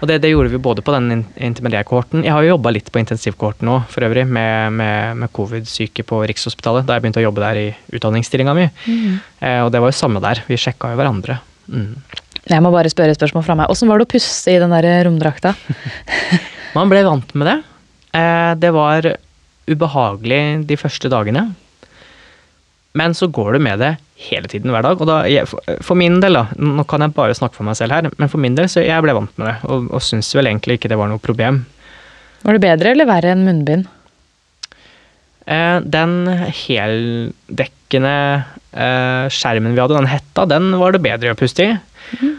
[0.00, 2.92] Og det, det gjorde vi både på den in- intermediærkohorten Jeg har jo jobba litt
[2.92, 7.26] på intensivkohorten nå, for øvrig, med, med, med covid-syke på Rikshospitalet, da jeg begynte å
[7.26, 8.68] jobbe der i utdanningsstillinga mi.
[8.86, 9.18] Mm.
[9.42, 10.44] Eh, og det var jo samme der.
[10.46, 11.40] Vi sjekka jo hverandre.
[11.68, 11.94] Mm.
[12.44, 13.70] Jeg må bare spørre et spørsmål fra meg.
[13.72, 15.54] Åssen var det å pusse i den der romdrakta?
[16.76, 17.58] Man ble vant med det.
[18.18, 19.14] Eh, det var
[19.70, 21.46] ubehagelig de første dagene.
[22.94, 23.94] Men så går du med det
[24.28, 25.00] hele tiden hver dag.
[25.00, 25.48] Og da, jeg,
[25.82, 28.42] for min del, da, nå kan jeg bare snakke for meg selv her, men for
[28.42, 31.00] min del så jeg ble vant med det, og, og syns vel egentlig ikke det
[31.00, 31.64] var noe problem.
[32.44, 33.88] Var det bedre eller verre enn munnbind?
[35.46, 36.14] Eh, den
[36.64, 38.14] heldekkende
[38.72, 41.74] eh, skjermen vi hadde, den hetta, den var det bedre å puste i.
[42.20, 42.32] Mm.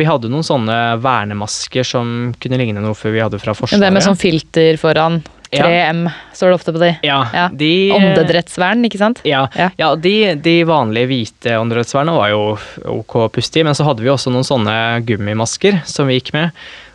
[0.00, 3.82] vi hadde noen sånne vernemasker som kunne ligne noe før vi hadde fra Forsvaret.
[3.84, 5.20] Det med sånn filter foran.
[5.52, 6.88] 3M står det ofte på de.
[7.04, 7.48] Ja, Ja.
[7.52, 9.20] de Åndedrettsvern, ikke sant?
[9.28, 9.68] Ja, Ja.
[9.76, 9.94] ja.
[9.94, 12.40] de, de vanlige hvite åndedrettsvernene var jo
[12.88, 16.32] ok å puste i, men så hadde vi også noen sånne gummimasker som vi gikk
[16.32, 16.50] med.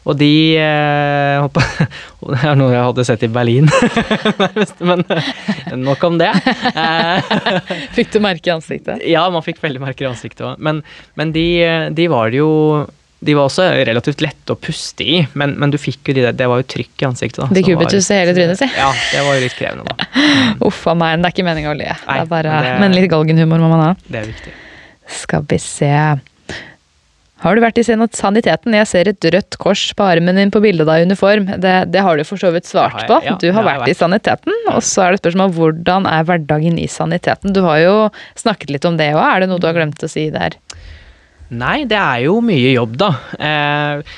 [0.08, 1.62] Og de eh, hoppa
[2.32, 3.67] Det er noe jeg hadde sett i Berlin.
[4.89, 5.32] Men eh,
[5.80, 6.30] nok om det.
[6.72, 7.32] Eh,
[7.98, 9.04] Fikk du merke i ansiktet?
[9.08, 10.62] ja, man fikk veldig merker i ansiktet òg.
[10.63, 10.80] Men,
[11.20, 11.43] men de,
[11.96, 12.48] de var jo
[13.20, 16.36] De var også relativt lette å puste i, men, men du fikk jo de der
[16.38, 17.41] Det var jo trykk i ansiktet.
[17.43, 17.48] da.
[17.58, 18.67] De som kubitus i hele trynet, si.
[18.78, 20.08] Ja, det var jo litt krevende, da.
[20.70, 21.89] Uff a meg, det er ikke meninga å le.
[21.89, 23.91] Nei, det er bare, men det- Men litt galgenhumor må man ha.
[24.08, 24.54] Det er viktig.
[25.24, 25.91] Skal vi se
[27.43, 28.73] Har du vært i saniteten?
[28.73, 31.45] Jeg ser et rødt kors på armen din på bildet av i uniform.
[31.62, 33.19] Det, det har du for så vidt svart på.
[33.41, 34.56] du har vært i saniteten.
[34.73, 37.54] Og så er det spørsmål hvordan er hverdagen i saniteten?
[37.54, 37.97] Du har jo
[38.39, 39.21] snakket litt om det òg.
[39.21, 40.58] Er det noe du har glemt å si der?
[41.47, 43.12] Nei, det er jo mye jobb, da.
[43.39, 44.15] Eh,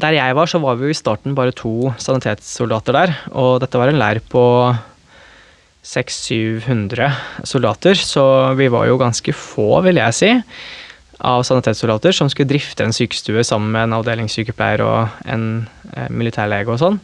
[0.00, 3.16] der jeg var, så var vi jo i starten bare to sanitetssoldater der.
[3.34, 4.44] Og dette var en leir på
[5.84, 7.10] 600-700
[7.48, 8.24] soldater, så
[8.56, 10.32] vi var jo ganske få, vil jeg si,
[11.26, 15.44] av sanitetssoldater som skulle drifte en sykestue sammen med en avdelingssykepleier og en
[15.92, 16.98] eh, militærlege og sånn.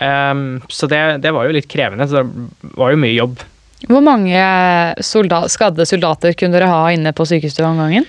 [0.00, 3.42] Um, så det, det var jo litt krevende, så det var jo mye jobb.
[3.88, 4.40] Hvor mange
[5.04, 8.08] soldat, skadde soldater kunne dere ha inne på sykestua om gangen?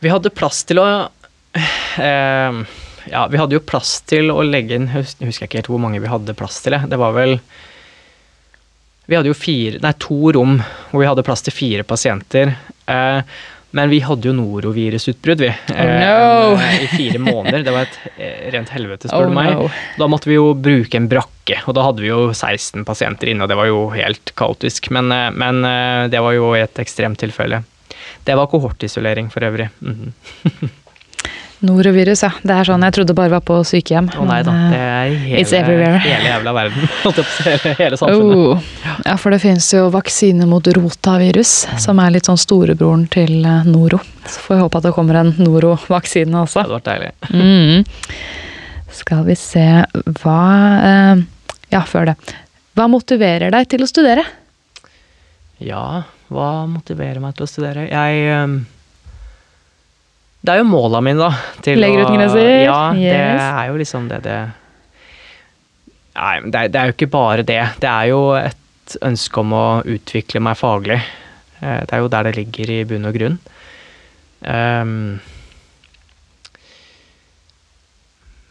[0.00, 2.62] Vi hadde plass til å um,
[3.10, 6.00] Ja, vi hadde jo plass til å legge inn Jeg husker ikke helt hvor mange
[6.02, 6.78] vi hadde plass til.
[6.90, 7.36] Det var vel
[9.06, 10.58] Vi hadde jo fire, nei, to rom
[10.90, 12.54] hvor vi hadde plass til fire pasienter.
[12.90, 13.38] Eh,
[13.76, 15.50] men vi hadde jo norovirusutbrudd, vi.
[15.70, 16.54] Oh, no.
[16.58, 17.62] I fire måneder.
[17.66, 19.52] Det var et eh, rent helvete, spør Oh du meg.
[19.54, 19.68] no.
[20.00, 23.46] Da måtte vi jo bruke en brakke, og da hadde vi jo 16 pasienter inne,
[23.46, 24.90] og det var jo helt kaotisk.
[24.96, 27.62] Men, eh, men eh, det var jo et ekstremt tilfelle.
[28.26, 29.70] Det var kohortisolering for øvrig.
[29.80, 30.12] Mhm.
[31.60, 32.30] Norovirus, ja.
[32.40, 34.06] Det er sånn jeg trodde bare var på sykehjem.
[34.16, 35.98] Å nei da, det er er It's hele, everywhere.
[36.04, 36.86] hele jævla verden.
[37.44, 38.38] Hele, hele samfunnet.
[38.38, 38.70] Oh.
[39.04, 43.68] Ja, for det finnes jo vaksine mot rotavirus, som er litt sånn storebroren til eh,
[43.68, 44.00] noro.
[44.24, 46.64] Så får vi håpe at det kommer en noro-vaksine Det også.
[46.64, 47.12] hadde vært deilig.
[47.30, 47.84] Mm.
[48.90, 49.62] Skal vi se
[50.20, 50.38] Hva
[50.82, 51.20] eh,
[51.70, 52.16] Ja, før det.
[52.74, 54.24] Hva motiverer deg til å studere?
[55.60, 55.84] Ja,
[56.32, 57.84] hva motiverer meg til å studere?
[57.90, 58.54] Jeg ehm,
[60.40, 61.58] Det er jo måla mine, da.
[61.64, 64.38] Til Legerutdanningsgrenser, å Ja, det er jo liksom det det
[66.16, 67.60] Nei, men det det er jo ikke bare det.
[67.80, 70.98] Det er jo et ønske om å utvikle meg faglig.
[71.60, 73.38] Eh, Det er jo der det ligger i bunn og grunn.
[74.40, 75.20] Um,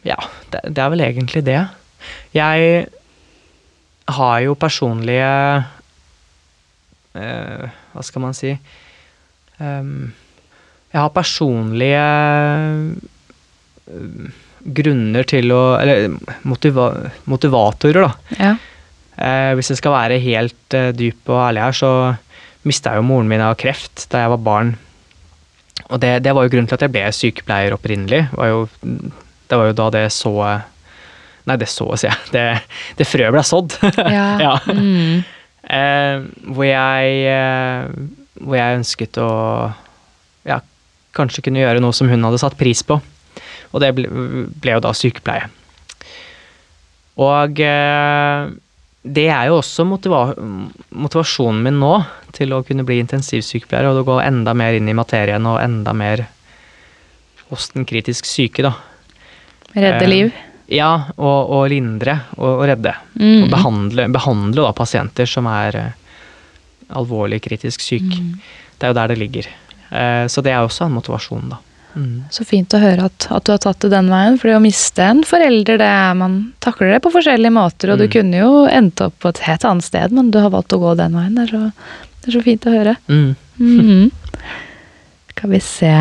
[0.06, 0.18] ja,
[0.54, 1.60] det, det er vel egentlig det.
[2.34, 2.88] Jeg
[4.10, 5.32] har jo personlige
[7.18, 8.54] uh, Hva skal man si
[9.60, 10.14] Ehm,
[10.90, 12.06] Jeg har personlige
[13.90, 14.30] eh,
[14.80, 16.10] grunner til å Eller
[16.48, 16.90] motiva
[17.30, 18.36] motivatorer, da.
[18.40, 18.56] Ja.
[19.20, 21.92] Eh, hvis jeg skal være helt eh, dyp og ærlig her, så
[22.68, 24.74] mista jo moren min av kreft da jeg var barn.
[25.90, 28.26] Og det, det var jo grunnen til at jeg ble sykepleier opprinnelig.
[28.36, 30.36] Var jo, det var jo da det så
[31.50, 32.30] Nei, det så, sier jeg.
[32.30, 32.42] Det,
[33.00, 33.78] det frøet ble sådd.
[34.18, 34.26] Ja.
[34.46, 34.56] Ja.
[34.70, 35.22] Mm.
[35.70, 36.22] Eh,
[36.56, 37.90] hvor jeg eh,
[38.40, 39.30] Hvor jeg ønsket å
[41.18, 43.00] kanskje kunne gjøre noe som hun hadde satt pris på.
[43.70, 44.10] Og det ble,
[44.62, 45.50] ble jo da sykepleie.
[47.20, 48.50] Og eh,
[49.04, 51.94] det er jo også motiva motivasjonen min nå
[52.36, 56.26] til å kunne bli intensivsykepleier og gå enda mer inn i materien og enda mer
[57.50, 58.76] hos den kritisk syke, da.
[59.74, 60.36] Redde Eh, liv.
[60.70, 62.94] Ja, og, og lindre og, og redde.
[63.18, 63.46] Mm.
[63.46, 65.96] Og behandle, behandle da pasienter som er eh,
[67.00, 68.22] alvorlig kritisk syke.
[68.78, 69.50] Det er jo der det ligger.
[69.92, 71.58] Eh, så det er også en motivasjon, da.
[71.96, 72.24] Mm.
[72.32, 74.38] Så fint å høre at, at du har tatt det den veien.
[74.40, 77.92] For det å miste en forelder, det er, man takler det på forskjellige måter.
[77.92, 78.12] Og du Mm.
[78.14, 80.96] kunne jo endt opp på et helt annet sted, men du har valgt å gå
[81.00, 81.36] den veien.
[81.36, 81.72] Det er så,
[82.22, 82.96] det er så fint å høre.
[83.10, 83.36] Mm.
[83.60, 84.12] -hmm.
[85.36, 85.94] Skal vi se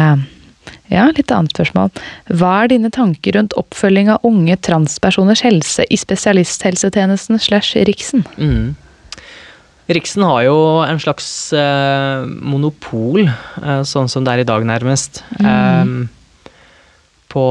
[0.90, 1.90] Ja, litt annet spørsmål.
[2.30, 8.24] Hva er dine tanker rundt oppfølging av unge transpersoners helse i spesialisthelsetjenesten slash Riksen?
[8.38, 8.74] Mm.
[9.88, 15.22] Riksen har jo en slags eh, monopol, eh, sånn som det er i dag nærmest,
[15.40, 15.92] eh,
[17.32, 17.44] på,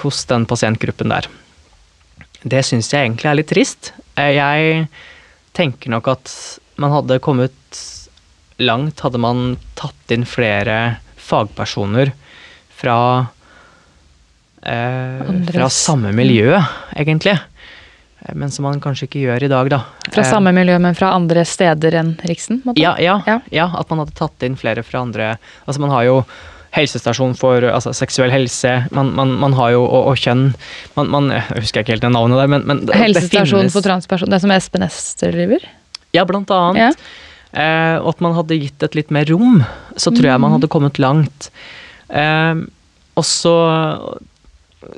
[0.00, 1.28] hos den pasientgruppen der.
[2.44, 3.92] Det syns jeg egentlig er litt trist.
[4.16, 4.88] Eh, jeg
[5.56, 6.32] tenker nok at
[6.80, 7.82] man hadde kommet
[8.62, 12.12] langt hadde man tatt inn flere fagpersoner
[12.74, 12.98] fra
[14.62, 16.58] eh, fra samme miljø,
[16.96, 17.36] egentlig.
[18.28, 19.82] Eh, Men som man kanskje ikke gjør i dag, da.
[20.12, 22.62] Fra Eh, samme miljø, men fra andre steder enn Riksen?
[22.76, 23.40] ja, ja, Ja.
[23.50, 23.66] ja.
[23.78, 26.24] at man hadde tatt inn flere fra andre Altså, man har jo
[26.74, 30.54] helsestasjon for altså, seksuell helse, man, man, man har jo og, og kjønn
[30.96, 33.72] man, man, Jeg husker ikke helt det navnet der, men, men det- det Helsestasjon finnes-
[33.72, 35.58] for transpersoner, det som Espen Ester driver?
[36.12, 36.76] Ja, blant annet.
[36.76, 36.90] Ja.
[37.54, 39.64] Eh, og at man hadde gitt et litt mer rom,
[39.96, 40.54] så tror jeg man Mm.
[40.60, 41.50] hadde kommet langt.
[42.10, 42.54] Eh,
[43.16, 44.18] og så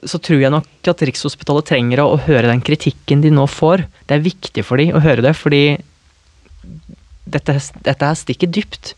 [0.07, 3.87] så tror jeg nok at Rikshospitalet trenger å, å høre den kritikken de nå får.
[4.09, 5.64] Det er viktig for dem å høre det, fordi
[7.27, 8.94] dette, dette her stikker dypt.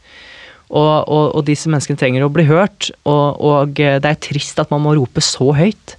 [0.68, 2.90] Og, og, og disse menneskene trenger å bli hørt.
[3.08, 5.96] Og, og det er trist at man må rope så høyt.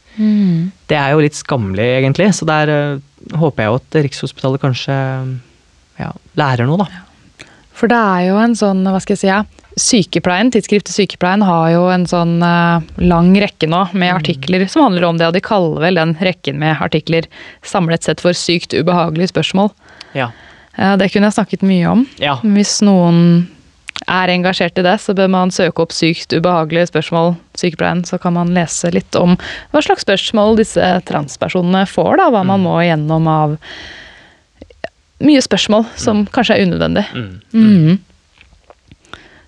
[0.89, 2.30] Det er jo litt skammelig, egentlig.
[2.36, 4.97] Så der uh, håper jeg jo at Rikshospitalet kanskje
[5.99, 7.47] ja, lærer noe, da.
[7.75, 9.43] For det er jo en sånn, hva skal jeg si, ja.
[9.80, 15.08] Sykepleien, Tidsskriftet Sykepleien har jo en sånn uh, lang rekke nå med artikler som handler
[15.08, 17.30] om det, og de kaller vel den rekken med artikler
[17.65, 19.72] samlet sett for sykt ubehagelige spørsmål.
[20.18, 20.32] Ja.
[20.76, 22.04] Uh, det kunne jeg snakket mye om.
[22.22, 22.38] Ja.
[22.44, 23.48] Hvis noen
[24.08, 28.36] er engasjert i det, så bør man søke opp sykt ubehagelige spørsmål sykepleien, så kan
[28.38, 29.36] man lese litt om
[29.72, 33.58] hva slags spørsmål disse transpersonene får, da, hva man må igjennom av
[35.20, 37.08] mye spørsmål som kanskje er unødvendig.
[37.13, 37.34] Mm.
[37.54, 37.98] Mhm.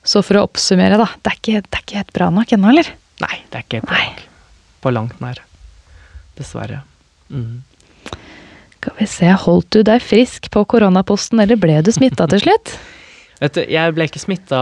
[0.03, 1.07] Så for å oppsummere, da.
[1.21, 2.87] Det er ikke, det er ikke helt bra nok ennå, eller?
[3.21, 4.23] Nei, det er ikke bra nok.
[4.81, 5.41] På langt nær.
[6.39, 6.79] Dessverre.
[7.29, 7.59] Mm.
[8.81, 12.73] Skal vi se, holdt du deg frisk på koronaposten, eller ble du smitta til slutt?
[13.41, 14.61] Vet du, jeg ble ikke smitta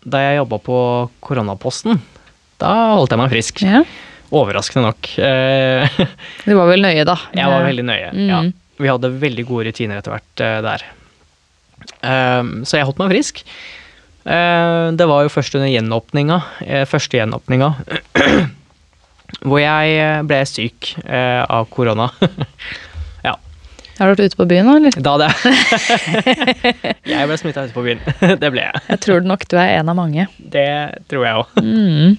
[0.00, 0.78] da jeg jobba på
[1.24, 2.00] koronaposten.
[2.60, 3.60] Da holdt jeg meg frisk.
[3.64, 3.82] Ja.
[4.32, 5.10] Overraskende nok.
[5.20, 6.00] Eh,
[6.46, 7.16] Du var vel nøye, da?
[7.36, 8.10] Jeg var veldig nøye.
[8.16, 8.26] Mm.
[8.30, 8.40] Ja.
[8.80, 10.86] Vi hadde veldig gode rutiner etter hvert eh, der.
[12.00, 13.42] Um, så jeg holdt meg frisk.
[14.24, 17.70] Eh, det var jo først under gjenåpninga, eh, første gjenåpninga,
[19.48, 22.10] hvor jeg eh, ble syk eh, av korona.
[23.26, 23.36] ja.
[23.96, 24.98] Har du vært ute på byen nå, eller?
[25.00, 25.30] Da det
[27.12, 28.04] Jeg ble smitta ute på byen.
[28.42, 28.84] det ble jeg.
[28.92, 30.28] Jeg tror nok du er en av mange.
[30.38, 30.68] Det
[31.08, 31.62] tror jeg òg.
[31.64, 32.18] Mm.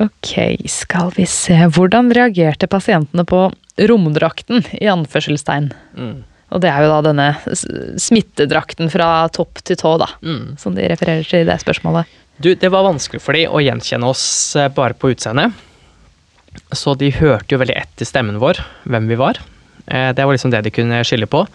[0.00, 0.34] Ok,
[0.72, 1.58] skal vi se.
[1.76, 5.72] Hvordan reagerte pasientene på romdrakten, i anførselstegn?
[5.96, 6.22] Mm.
[6.52, 7.28] Og det er jo da denne
[8.00, 10.10] smittedrakten fra topp til tå, da.
[10.24, 10.56] Mm.
[10.60, 12.10] Som de refererer til i det spørsmålet.
[12.42, 14.24] Du, det var vanskelig for de å gjenkjenne oss
[14.58, 15.54] eh, bare på utseendet.
[16.76, 19.40] Så de hørte jo veldig etter stemmen vår, hvem vi var.
[19.86, 21.46] Eh, Det var liksom det de kunne skille på.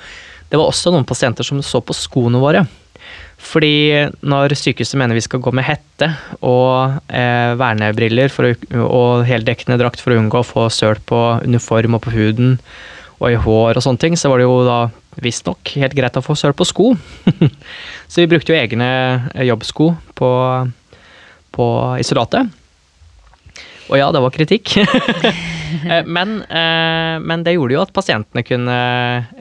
[0.49, 2.65] Det var også noen pasienter som så på skoene våre.
[3.37, 6.07] Fordi når sykehuset mener vi skal gå med hette
[6.41, 8.53] og eh, vernebriller for å,
[8.87, 12.55] og heldekkende drakt for å unngå å få søl på uniform og på huden
[13.17, 14.79] og i hår og sånne ting, så var det jo da
[15.23, 16.91] visstnok helt greit å få søl på sko.
[18.11, 18.89] så vi brukte jo egne
[19.33, 20.31] eh, jobbsko på,
[21.57, 21.67] på
[22.01, 22.53] isolatet.
[23.87, 24.77] Og ja, det var kritikk.
[25.67, 28.75] Eh, men, eh, men det gjorde jo at pasientene kunne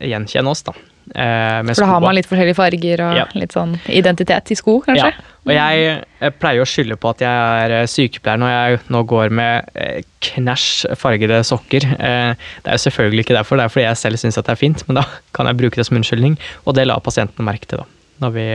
[0.02, 0.72] gjenkjenne oss, da.
[1.14, 3.24] Eh, For da har man litt forskjellige farger og Ja.
[3.34, 5.12] litt sånn identitet i sko, kanskje?
[5.12, 8.80] Ja, og jeg, jeg pleier å skylde på at jeg er eh, sykepleier når jeg
[8.96, 11.86] nå går med eh, knæsj fargede sokker.
[11.86, 14.82] Det er jo selvfølgelig ikke derfor, det er fordi jeg selv syns det er fint,
[14.88, 15.04] men da
[15.36, 17.86] kan jeg bruke det som unnskyldning, og det la pasientene merke til, da.
[18.26, 18.48] Når vi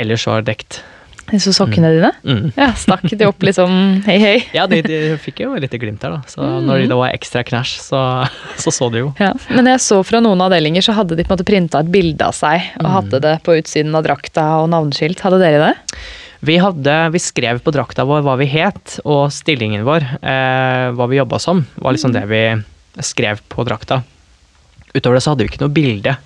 [0.00, 0.82] ellers var dekt.
[1.30, 2.10] Disse sokkene dine?
[2.26, 2.50] Mm.
[2.56, 4.36] Ja, stakk de opp litt sånn hei, hei?
[4.58, 6.30] Ja, de, de fikk jo litt glimt her, da.
[6.30, 8.02] Så når det var ekstra knæsj, så,
[8.62, 9.12] så så de jo.
[9.20, 11.92] Ja, men jeg så fra noen avdelinger så hadde de på en måte printa et
[11.92, 15.22] bilde av seg og hadde det på utsiden av drakta og navneskilt.
[15.24, 16.00] Hadde dere det?
[16.40, 21.08] Vi, hadde, vi skrev på drakta vår hva vi het, og stillingen vår, eh, hva
[21.10, 22.44] vi jobba som, var liksom det vi
[23.04, 24.00] skrev på drakta.
[24.94, 26.16] Utover det så hadde vi ikke noe bilde.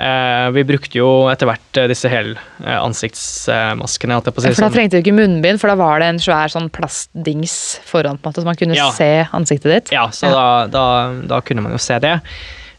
[0.00, 4.30] Eh, vi brukte jo etter hvert eh, disse helansiktsmaskene, å si.
[4.54, 8.16] For da trengte du ikke munnbind, for da var det en svær sånn plastdings foran,
[8.16, 8.88] på en måte, så man kunne Ja.
[8.96, 9.92] se ansiktet ditt.
[9.92, 10.84] Ja, så Da, da,
[11.26, 12.14] da kunne man jo se det.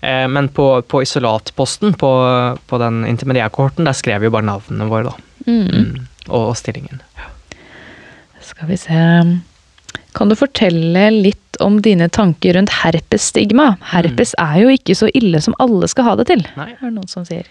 [0.01, 2.09] Eh, men på, på isolatposten, på,
[2.67, 5.15] på den intermediærkohorten, der skrev vi jo bare navnene våre, da.
[5.45, 6.07] Mm.
[6.29, 7.01] Og, og stillingen.
[8.41, 8.97] Skal vi se
[10.17, 13.75] Kan du fortelle litt om dine tanker rundt herpesstigma?
[13.93, 16.71] Herpes er jo ikke så ille som alle skal ha det til, Nei.
[16.73, 17.47] er det noen som sier.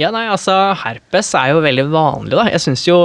[0.00, 2.46] Ja, nei, altså, herpes er jo veldig vanlig, da.
[2.48, 2.98] Jeg syns jo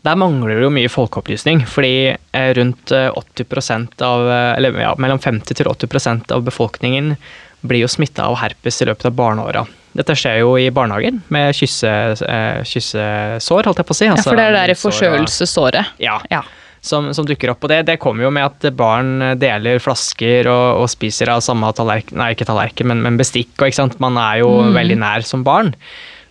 [0.00, 4.94] Der mangler det jo mye folkeopplysning, fordi eh, rundt eh, 80 av eh, Eller ja,
[4.96, 7.16] mellom 50 til 80% av befolkningen
[7.60, 9.66] blir jo smitta av herpes i løpet av barneåra.
[10.00, 11.90] Dette skjer jo i barnehagen med kysse,
[12.24, 14.08] eh, kyssesår, holdt jeg på å si.
[14.08, 15.94] Ja, altså for det er det forkjølelsessåret.
[16.02, 16.42] Ja, Ja.
[16.80, 17.64] som, som dukker opp.
[17.66, 21.68] Og det, det kommer jo med at barn deler flasker og, og spiser av samme
[21.76, 23.52] tallerken, nei ikke tallerken, men, men bestikk.
[23.60, 23.98] Og?
[24.00, 25.74] Man er jo veldig nær som barn.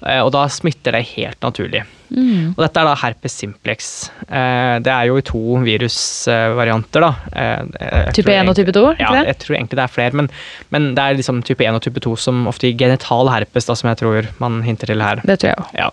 [0.06, 1.82] Eh, Og da smitter det helt naturlig.
[2.10, 4.10] Og dette er da herpes simplex.
[4.28, 7.12] Eh, Det er jo i to virusvarianter, da.
[7.34, 7.66] Eh,
[8.08, 10.30] jeg Type 1 og type 2, ikke Ja, jeg tror egentlig det er flere, men,
[10.72, 13.76] men det er liksom type 1 og type 2 som ofte gir genital herpes, da,
[13.76, 15.22] som jeg tror man hinter til her.
[15.24, 15.70] Det tror jeg òg.
[15.78, 15.92] Ja.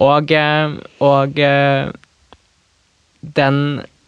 [0.00, 0.32] Og,
[1.04, 1.34] og
[3.36, 3.56] den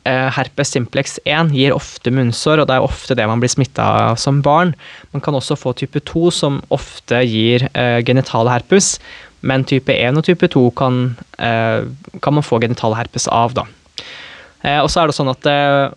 [0.04, 4.16] herpes simplex 1 gir ofte munnsår, og det er ofte det man blir smitta av
[4.18, 4.72] som barn.
[5.14, 8.96] Man kan også få type 2, som ofte gir eh, genital herpes,
[9.46, 11.00] men type 1 og type 2 kan,
[11.38, 11.86] eh,
[12.22, 13.66] kan man få genital herpes av, da.
[14.62, 15.94] Eh, og så er det sånn at eh,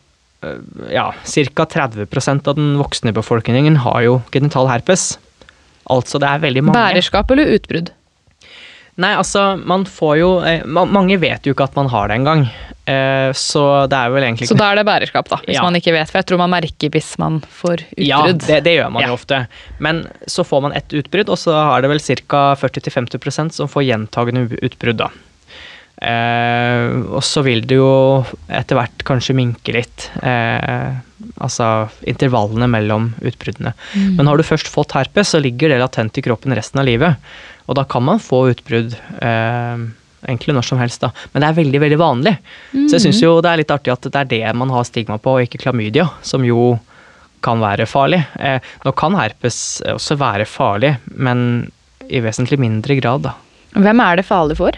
[0.94, 1.66] ja, ca.
[1.66, 5.16] 30% av den voksne befolkningen har jo genital herpes.
[5.90, 6.78] Altså det er veldig mange.
[6.80, 7.94] Bærerskap eller utbrudd?
[8.98, 12.46] Nei, altså man får jo eh, Mange vet jo ikke at man har det engang.
[12.88, 15.64] Eh, så det er vel egentlig Så da er det bærerskap, da, hvis Ja.
[15.66, 16.08] man ikke vet.
[16.12, 18.08] For jeg tror man merker hvis man får utbrudd.
[18.08, 19.10] Ja, det, det gjør man Ja.
[19.12, 19.42] jo ofte.
[19.84, 22.56] Men så får man ett utbrudd, og så har det vel ca.
[22.56, 24.98] 40-50% som får gjentagende utbrudd.
[25.04, 25.10] da.
[26.06, 27.90] Eh, og så vil det jo
[28.46, 30.10] etter hvert kanskje minke litt.
[30.22, 30.94] Eh,
[31.42, 33.74] altså intervallene mellom utbruddene.
[33.96, 34.16] Mm.
[34.20, 37.22] Men har du først fått herpes, så ligger det latent i kroppen resten av livet.
[37.66, 39.86] Og da kan man få utbrudd eh,
[40.26, 41.12] egentlig når som helst, da.
[41.34, 42.36] Men det er veldig, veldig vanlig.
[42.74, 45.18] Så jeg syns jo det er litt artig at det er det man har stigma
[45.22, 46.76] på, og ikke klamydia, som jo
[47.46, 48.22] kan være farlig.
[48.42, 49.60] Eh, nå kan herpes
[49.94, 51.68] også være farlig, men
[52.06, 53.36] i vesentlig mindre grad, da.
[53.76, 54.78] Hvem er det farlig for?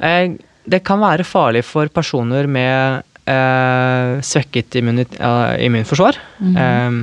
[0.00, 0.36] Eh,
[0.70, 6.18] det kan være farlig for personer med eh, svekket immunit ja, immunforsvar.
[6.40, 7.00] Eh,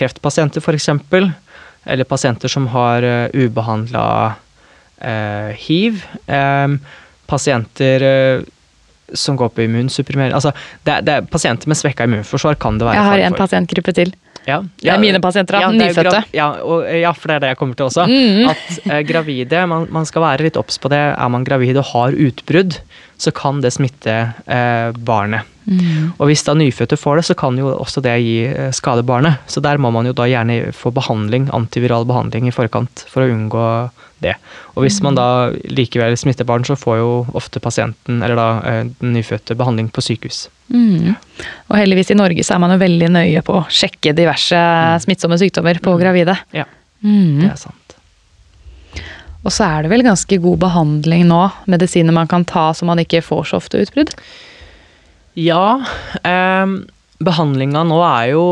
[0.00, 0.88] kreftpasienter, f.eks.
[1.84, 4.34] Eller pasienter som har uh, ubehandla
[5.00, 6.04] eh, hiv.
[6.26, 6.68] Eh,
[7.26, 8.04] pasienter
[9.14, 10.52] som går på immunsupprimering Altså,
[10.86, 13.42] det, det er pasienter med svekka immunforsvar kan det være Jeg har farlig en for.
[13.46, 14.12] pasientgruppe til.
[14.48, 15.68] Ja, Det er mine pasienter, da.
[15.68, 16.22] er Nyfødte.
[16.34, 18.06] Ja, og, ja, for det er det jeg kommer til også.
[18.08, 18.48] Mm.
[18.50, 21.00] At eh, gravide, man, man skal være litt obs på det.
[21.12, 22.78] Er man gravid og har utbrudd,
[23.20, 24.16] så kan det smitte
[24.46, 25.46] eh, barnet.
[25.70, 26.12] Mm.
[26.18, 29.38] Og hvis da nyfødte får det, så kan jo også det gi eh, skade barnet.
[29.46, 33.30] Så der må man jo da gjerne få behandling, antiviral behandling i forkant for å
[33.30, 33.66] unngå
[34.20, 34.34] det.
[34.74, 35.28] Og hvis man da
[35.70, 40.02] likevel smitter barn, så får jo ofte pasienten, eller da eh, den nyfødte, behandling på
[40.04, 40.48] sykehus.
[40.74, 41.14] Mm.
[41.70, 44.58] Og heldigvis i Norge så er man jo veldig nøye på å sjekke diverse
[45.06, 46.36] smittsomme sykdommer på gravide.
[46.56, 46.66] Ja,
[47.00, 47.38] Mm.
[47.40, 47.94] det er sant.
[49.40, 51.40] Og så er det vel ganske god behandling nå,
[51.72, 54.12] medisiner man kan ta så man ikke får så ofte utbrudd.
[55.40, 55.80] Ja,
[56.22, 56.66] eh,
[57.20, 58.44] behandlinga nå er jo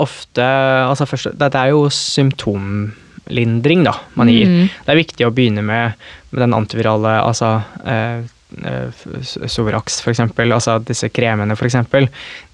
[0.00, 0.44] ofte
[0.88, 4.48] Altså først, det er jo symptomlindring da, man gir.
[4.48, 4.68] Mm.
[4.86, 5.96] Det er viktig å begynne med,
[6.32, 7.50] med den antivirale, altså
[7.84, 8.24] eh,
[8.64, 11.78] eh, Sovrax f.eks., altså disse kremene f.eks.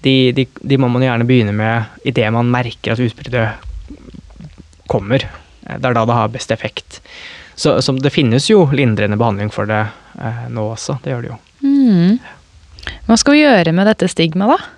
[0.03, 3.67] De, de, de må man gjerne begynne med idet man merker at utbruddet
[4.91, 5.23] kommer.
[5.65, 7.01] Eh, Det er da det har best effekt.
[7.57, 9.85] Så, så det finnes jo lindrende behandling for det
[10.19, 10.99] eh, nå også.
[11.03, 11.39] Det gjør det jo.
[11.63, 12.19] Mm.
[13.07, 14.73] Hva skal vi gjøre med dette stigmaet, da?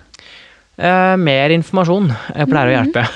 [0.80, 3.08] Eh, mer informasjon jeg pleier å hjelpe.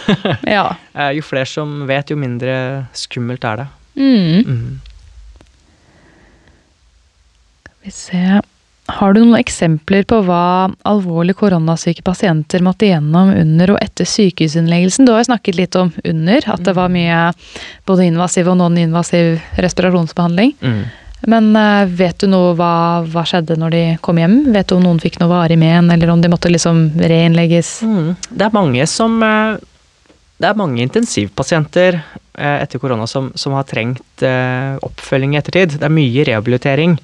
[0.57, 0.67] Ja.
[0.95, 2.53] Eh, jo flere som vet, jo mindre
[2.95, 3.65] skummelt er det.
[3.99, 4.45] Mm.
[4.47, 4.77] Mm.
[7.65, 8.21] Skal vi se
[8.95, 15.09] Har du noen eksempler på hva alvorlig koronasyke pasienter måtte gjennom under og etter sykehusinnleggelsen?
[15.09, 17.21] Du har jo snakket litt om under, at det var mye
[17.89, 20.55] både invasiv og non-invasiv respirasjonsbehandling.
[20.63, 20.85] Mm.
[21.31, 24.41] Men eh, vet du noe hva, hva skjedde når de kom hjem?
[24.55, 27.77] Vet du om noen fikk noe varig men, eller om de måtte liksom reinnlegges?
[27.87, 28.11] Mm.
[28.29, 29.57] Det er mange som eh,
[30.41, 35.79] Det er mange intensivpasienter eh, etter korona som, som har trengt oppfølging i ettertid.
[35.79, 36.99] Det er mye rehabilitering.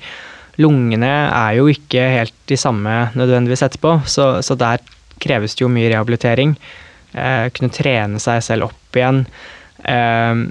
[0.61, 4.83] Lungene er jo ikke helt de samme nødvendigvis etterpå, så, så der
[5.21, 6.55] kreves det jo mye rehabilitering.
[7.13, 9.25] Eh, kunne trene seg selv opp igjen.
[9.83, 10.45] Eh,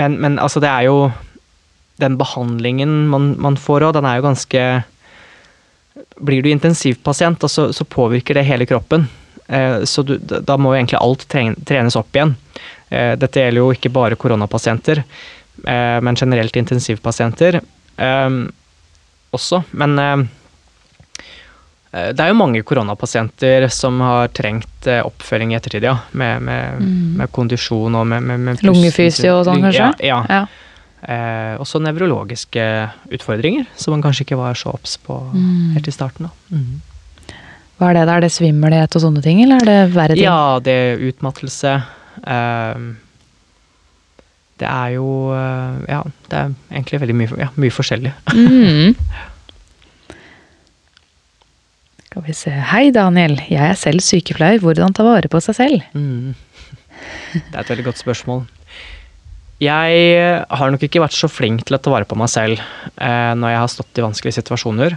[0.00, 1.10] men, men altså, det er jo
[2.00, 4.64] Den behandlingen man, man får òg, den er jo ganske
[6.20, 9.06] Blir du intensivpasient, så, så påvirker det hele kroppen.
[9.50, 12.34] Eh, Så du, da må jo egentlig alt trenes opp igjen.
[12.88, 15.02] Eh, Dette gjelder jo ikke bare koronapasienter,
[15.66, 17.60] eh, men generelt intensivpasienter
[19.30, 19.62] også.
[19.76, 19.96] Men
[21.90, 25.98] det er jo mange koronapasienter som har trengt oppfølging i ettertid, ja.
[26.16, 26.80] Med, med,
[27.18, 28.64] med kondisjon og med, med, med.
[28.64, 29.90] Lungefysio og sånn, kanskje?
[30.06, 30.22] Ja.
[30.30, 30.40] ja.
[30.40, 30.46] Ja.
[31.00, 32.64] Eh, også nevrologiske
[33.16, 35.16] utfordringer, som man kanskje ikke var så obs på
[35.74, 36.28] helt i starten.
[36.28, 36.56] Da.
[36.56, 36.80] Mm.
[37.80, 38.02] Hva er det?
[38.04, 38.16] da?
[38.18, 40.26] Er det svimmelhet og sånne ting, eller er det verre ting?
[40.26, 41.78] Ja, det er utmattelse.
[42.20, 42.82] Eh,
[44.60, 48.12] det er jo eh, Ja, det er egentlig veldig mye, ja, mye forskjellig.
[48.36, 48.92] Mm.
[52.10, 52.52] Skal vi se.
[52.74, 53.38] Hei, Daniel.
[53.48, 54.60] Jeg er selv sykepleier.
[54.60, 55.80] Hvordan ta vare på seg selv?
[55.96, 56.34] Mm.
[57.32, 58.44] Det er et veldig godt spørsmål.
[59.60, 62.60] Jeg har nok ikke vært så flink til å ta vare på meg selv
[62.96, 64.96] eh, når jeg har stått i vanskelige situasjoner,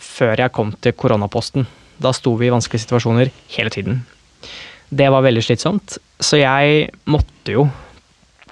[0.00, 1.66] før jeg kom til koronaposten.
[2.00, 4.00] Da sto vi i vanskelige situasjoner hele tiden.
[4.88, 7.66] Det var veldig slitsomt, så jeg måtte jo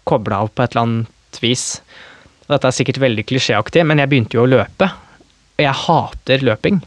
[0.05, 1.67] koble av på et eller annet vis.
[2.51, 4.93] Dette er sikkert veldig klisjéaktig, men jeg begynte jo å løpe.
[5.57, 6.83] Og jeg hater løping.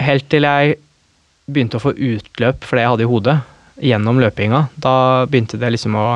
[0.00, 0.78] Helt til jeg
[1.52, 3.40] begynte å få utløp for det jeg hadde i hodet,
[3.92, 4.68] gjennom løpinga.
[4.80, 4.94] Da
[5.28, 6.06] begynte det liksom å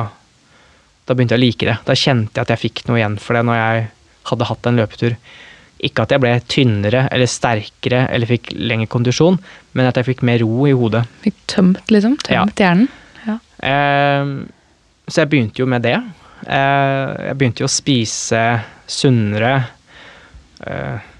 [1.07, 1.77] Da begynte jeg å like det.
[1.87, 3.85] Da kjente jeg at jeg fikk noe igjen for det når jeg
[4.27, 5.15] hadde hatt en løpetur.
[5.87, 9.37] Ikke at jeg ble tynnere eller sterkere eller fikk lengre kondisjon,
[9.77, 11.05] men at jeg fikk mer ro i hodet.
[11.23, 12.17] Fikk tømt, liksom.
[12.27, 12.89] Tømt hjernen.
[13.27, 13.37] Ja.
[13.71, 14.31] Eh,
[15.07, 15.95] så jeg begynte jo med det.
[16.43, 18.41] Eh, jeg begynte jo å spise
[18.89, 19.53] sunnere.
[20.65, 21.13] Eh,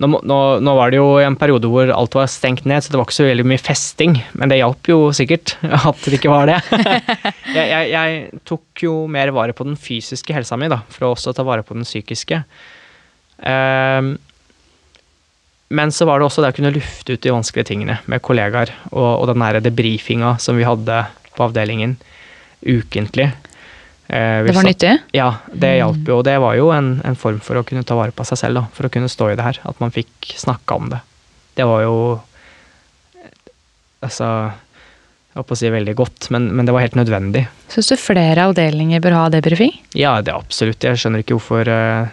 [0.00, 2.96] nå, nå, nå var det jo en periode hvor alt var stengt ned, så det
[2.96, 4.16] var ikke så veldig mye festing.
[4.32, 5.56] Men det hjalp jo sikkert
[5.90, 6.56] at det ikke var det.
[7.58, 11.14] jeg, jeg, jeg tok jo mer vare på den fysiske helsa mi, da, for å
[11.14, 12.40] også ta vare på den psykiske.
[13.40, 14.14] Um,
[15.70, 18.72] men så var det også det å kunne lufte ut de vanskelige tingene med kollegaer,
[18.90, 21.04] og, og den derre debrifinga som vi hadde
[21.36, 21.98] på avdelingen
[22.64, 23.28] ukentlig.
[24.10, 24.92] Eh, Det var nyttig.
[25.14, 26.16] Ja, det hjalp jo.
[26.18, 28.58] Og det var jo en, en form for å kunne ta vare på seg selv,
[28.58, 28.64] da.
[28.74, 29.60] For å kunne stå i det her.
[29.70, 30.98] At man fikk snakka om det.
[31.58, 31.94] Det var jo
[34.00, 37.44] Altså Jeg holdt på å si veldig godt, men, men det var helt nødvendig.
[37.70, 39.74] Syns du flere avdelinger bør ha debrifing?
[39.94, 40.82] Ja, det er absolutt.
[40.82, 42.08] Jeg skjønner ikke hvorfor eh,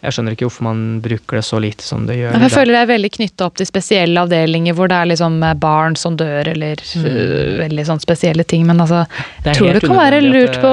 [0.00, 2.32] Jeg skjønner ikke hvorfor man bruker det så lite som det gjør.
[2.32, 5.34] Ja, jeg føler det er veldig knytta opp til spesielle avdelinger hvor det er liksom
[5.60, 8.64] barn som dør, eller øh, veldig sånn spesielle ting.
[8.68, 9.02] Men altså,
[9.44, 10.70] jeg tror det kan være lurt på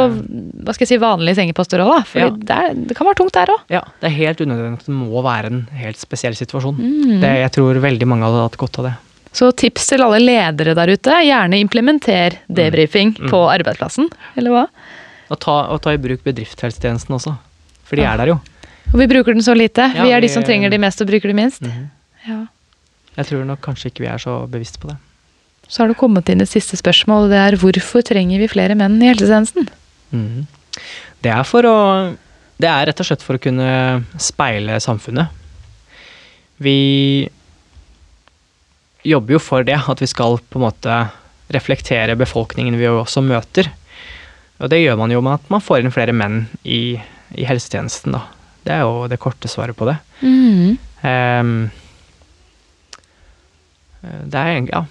[0.64, 2.00] hva skal jeg si, vanlige sengeposter òg, da.
[2.08, 2.30] For Ja.
[2.32, 3.66] det, det kan være tungt der òg.
[3.76, 6.80] Ja, det er helt unødvendig at det må være en helt spesiell situasjon.
[6.80, 7.20] Mm.
[7.22, 8.96] Det, jeg tror veldig mange hadde hatt godt av det.
[9.38, 13.28] Så tips til alle ledere der ute, gjerne implementer debrifing Mm.
[13.30, 14.08] på arbeidsplassen.
[14.40, 14.68] Eller hva?
[15.30, 17.36] Og ta, og ta i bruk bedriftshelsetjenesten også.
[17.84, 18.40] For de er der jo.
[18.94, 19.90] Og vi bruker den så lite.
[19.96, 21.62] Ja, vi er de som trenger de mest og bruker de minst.
[21.62, 21.90] Mhm.
[22.28, 22.40] Ja.
[23.18, 24.98] Jeg tror nok kanskje ikke vi er så bevisst på det.
[25.68, 28.76] Så har det kommet inn et siste spørsmål, og det er hvorfor trenger vi flere
[28.78, 29.68] menn i helsetjenesten?
[30.16, 30.46] Mm.
[31.26, 31.78] Det er for å
[32.58, 35.30] Det er rett og slett for å kunne speile samfunnet.
[36.58, 37.30] Vi
[39.06, 40.96] jobber jo for det, at vi skal på en måte
[41.54, 43.70] reflektere befolkningen vi også møter.
[44.58, 46.98] Og det gjør man jo med at man får inn flere menn i,
[47.38, 48.24] i helsetjenesten, da.
[48.68, 49.96] Det er jo det korte svaret på det.
[51.08, 51.70] Ehm,
[54.04, 54.84] det er egentlig Ja,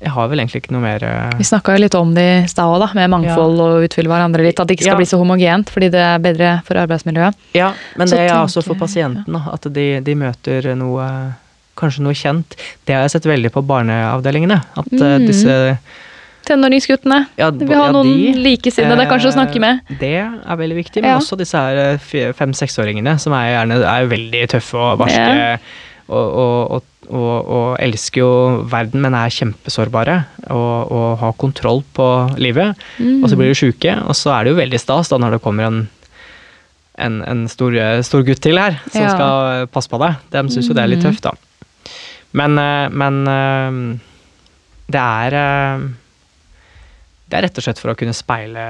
[0.00, 2.48] jeg har vel egentlig ikke noe mer eh, Vi snakka jo litt om det i
[2.50, 4.60] stad òg, da, med mangfold og utfylle hverandre litt.
[4.62, 5.00] At det ikke skal Ja.
[5.02, 7.34] bli så homogent, fordi det er bedre for arbeidsmiljøet.
[7.54, 11.06] Ja, men Så det er også for pasienten, da, at de, de møter noe
[11.80, 12.56] Kanskje noe kjent.
[12.84, 14.58] Det har jeg sett veldig på barneavdelingene.
[14.76, 15.26] At eh, Mm.
[15.26, 15.54] disse
[16.50, 17.20] Tenåringsguttene.
[17.38, 19.80] ja, Vi har ha ja, noen de, likesinnede kanskje å snakke med.
[19.90, 21.18] eh, Det er veldig viktig, men Ja.
[21.22, 25.58] også disse her eh, fem-seksåringene som er gjerne er veldig tøffe og barske.
[26.10, 28.30] Og, og, og, og, elsker jo
[28.66, 30.16] verden, men er kjempesårbare.
[30.50, 30.90] Og,
[31.22, 32.74] har kontroll på livet.
[32.98, 33.22] Mm.
[33.22, 35.42] Og så blir de sjuke, og så er det jo veldig stas da når det
[35.46, 35.80] kommer en
[37.00, 37.72] en, en stor,
[38.04, 40.18] stor gutt til her som skal passe på deg.
[40.34, 41.14] De syns jo det er litt Mhm.
[41.14, 41.32] tøft, da.
[42.36, 43.98] Men, eh, men eh,
[44.92, 45.86] det er eh,
[47.30, 48.64] Det er rett og slett for å kunne speile,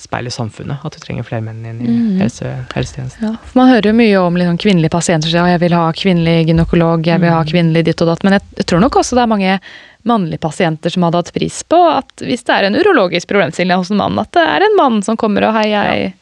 [0.00, 0.84] speile samfunnet.
[0.86, 2.20] At du trenger flere menn inn i Mhm.
[2.22, 3.22] helse, helsetjenesten.
[3.26, 5.90] Ja, for Man hører jo mye om liksom, kvinnelige pasienter som sier jeg vil ha
[5.92, 8.22] kvinnelig gynekolog, jeg vil ha kvinnelig ditt og datt.
[8.24, 9.60] Men jeg tror nok også det er mange
[10.06, 13.90] mannlige pasienter som hadde hatt pris på at hvis det er en urologisk problemstilling hos
[13.90, 16.14] en mann, at det er en mann som kommer og hei, jeg,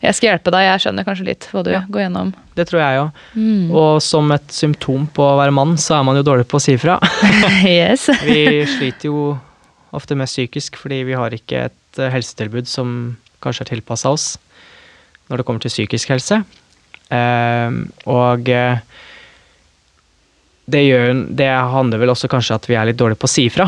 [0.00, 1.80] jeg skal hjelpe deg, jeg skjønner kanskje litt hva du Ja.
[1.90, 2.32] går gjennom.
[2.54, 3.10] Det tror jeg òg.
[3.36, 3.70] Mm.
[3.74, 6.60] Og som et symptom på å være mann, så er man jo dårlig på å
[6.62, 6.96] si ifra.
[7.66, 8.06] yes.
[8.24, 9.38] Vi sliter jo
[9.96, 14.26] ofte mest psykisk fordi vi har ikke et eh, helsetilbud som kanskje er tilpassa oss
[15.26, 16.40] når det kommer til psykisk helse.
[17.14, 18.78] Ehm, og eh,
[20.70, 23.46] det, gjør, det handler vel også kanskje at vi er litt dårlige på å si
[23.50, 23.66] ifra.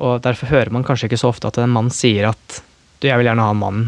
[0.00, 2.62] Og derfor hører man kanskje ikke så ofte at en mann sier at
[3.00, 3.84] du, jeg vil gjerne ha en mann,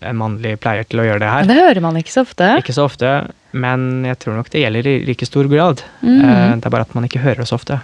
[0.00, 1.50] en mannlig pleier til å gjøre det her.
[1.50, 2.48] Det hører man ikke så ofte.
[2.62, 3.10] Ikke så ofte,
[3.54, 5.82] men jeg tror nok det gjelder i like stor grad.
[6.00, 6.24] Mhm.
[6.24, 7.80] Eh, Det er bare at man ikke hører det så ofte.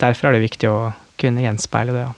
[0.00, 0.78] Derfor er det viktig å
[1.20, 2.04] kunne gjenspeile det.
[2.04, 2.12] Ja.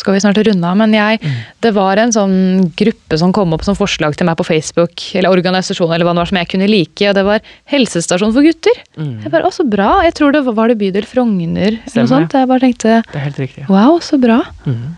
[0.00, 1.18] skal vi snart runde av, men jeg,
[1.60, 5.28] det var en sånn gruppe som kom opp som forslag til meg på Facebook, eller
[5.34, 8.80] organisasjon eller hva det var som jeg kunne like, og det var helsestasjon for gutter.
[8.96, 12.12] Jeg bare, å så bra, jeg tror det var, var det bydel Frogner, eller noe
[12.14, 12.32] sånt.
[12.32, 13.66] Jeg bare tenkte, Det er helt riktig.
[13.68, 14.40] wow, så bra.
[14.64, 14.96] Mm.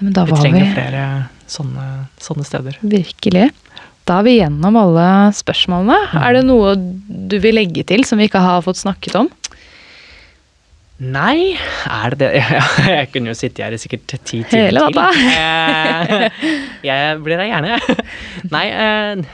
[0.00, 1.04] Men da Vi var vi trenger flere
[1.46, 1.86] sånne,
[2.20, 2.78] sånne steder.
[2.82, 3.50] virkelig.
[4.06, 5.96] Da er vi gjennom alle spørsmålene.
[6.26, 9.30] Er det noe du vil legge til som vi ikke har fått snakket om?
[10.96, 11.52] Nei,
[11.92, 12.42] er det det?
[12.88, 14.96] Jeg kunne jo sitte her i sikkert ti timer Hele til.
[14.96, 15.08] natta.
[15.36, 16.46] Eh,
[16.86, 17.76] Jeg blir der gjerne.
[18.54, 19.26] Nei, eh,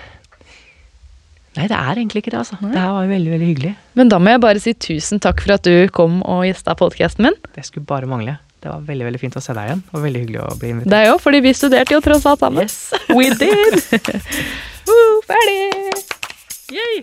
[1.54, 2.58] nei, det er egentlig ikke det, altså.
[2.64, 3.72] Det her var veldig, veldig hyggelig.
[4.00, 7.28] Men da må jeg bare si tusen takk for at du kom og gjesta podkasten
[7.28, 7.38] min.
[7.54, 8.38] Det skulle bare mangle.
[8.62, 9.84] Det var veldig veldig fint å se deg igjen.
[9.92, 10.90] Og veldig hyggelig å bli invitert.
[10.94, 12.66] Det er jo fordi vi studerte jo tross alt sammen.
[12.66, 13.78] Yes, we did!
[14.90, 16.02] Woo, ferdig!
[16.72, 17.02] Yay!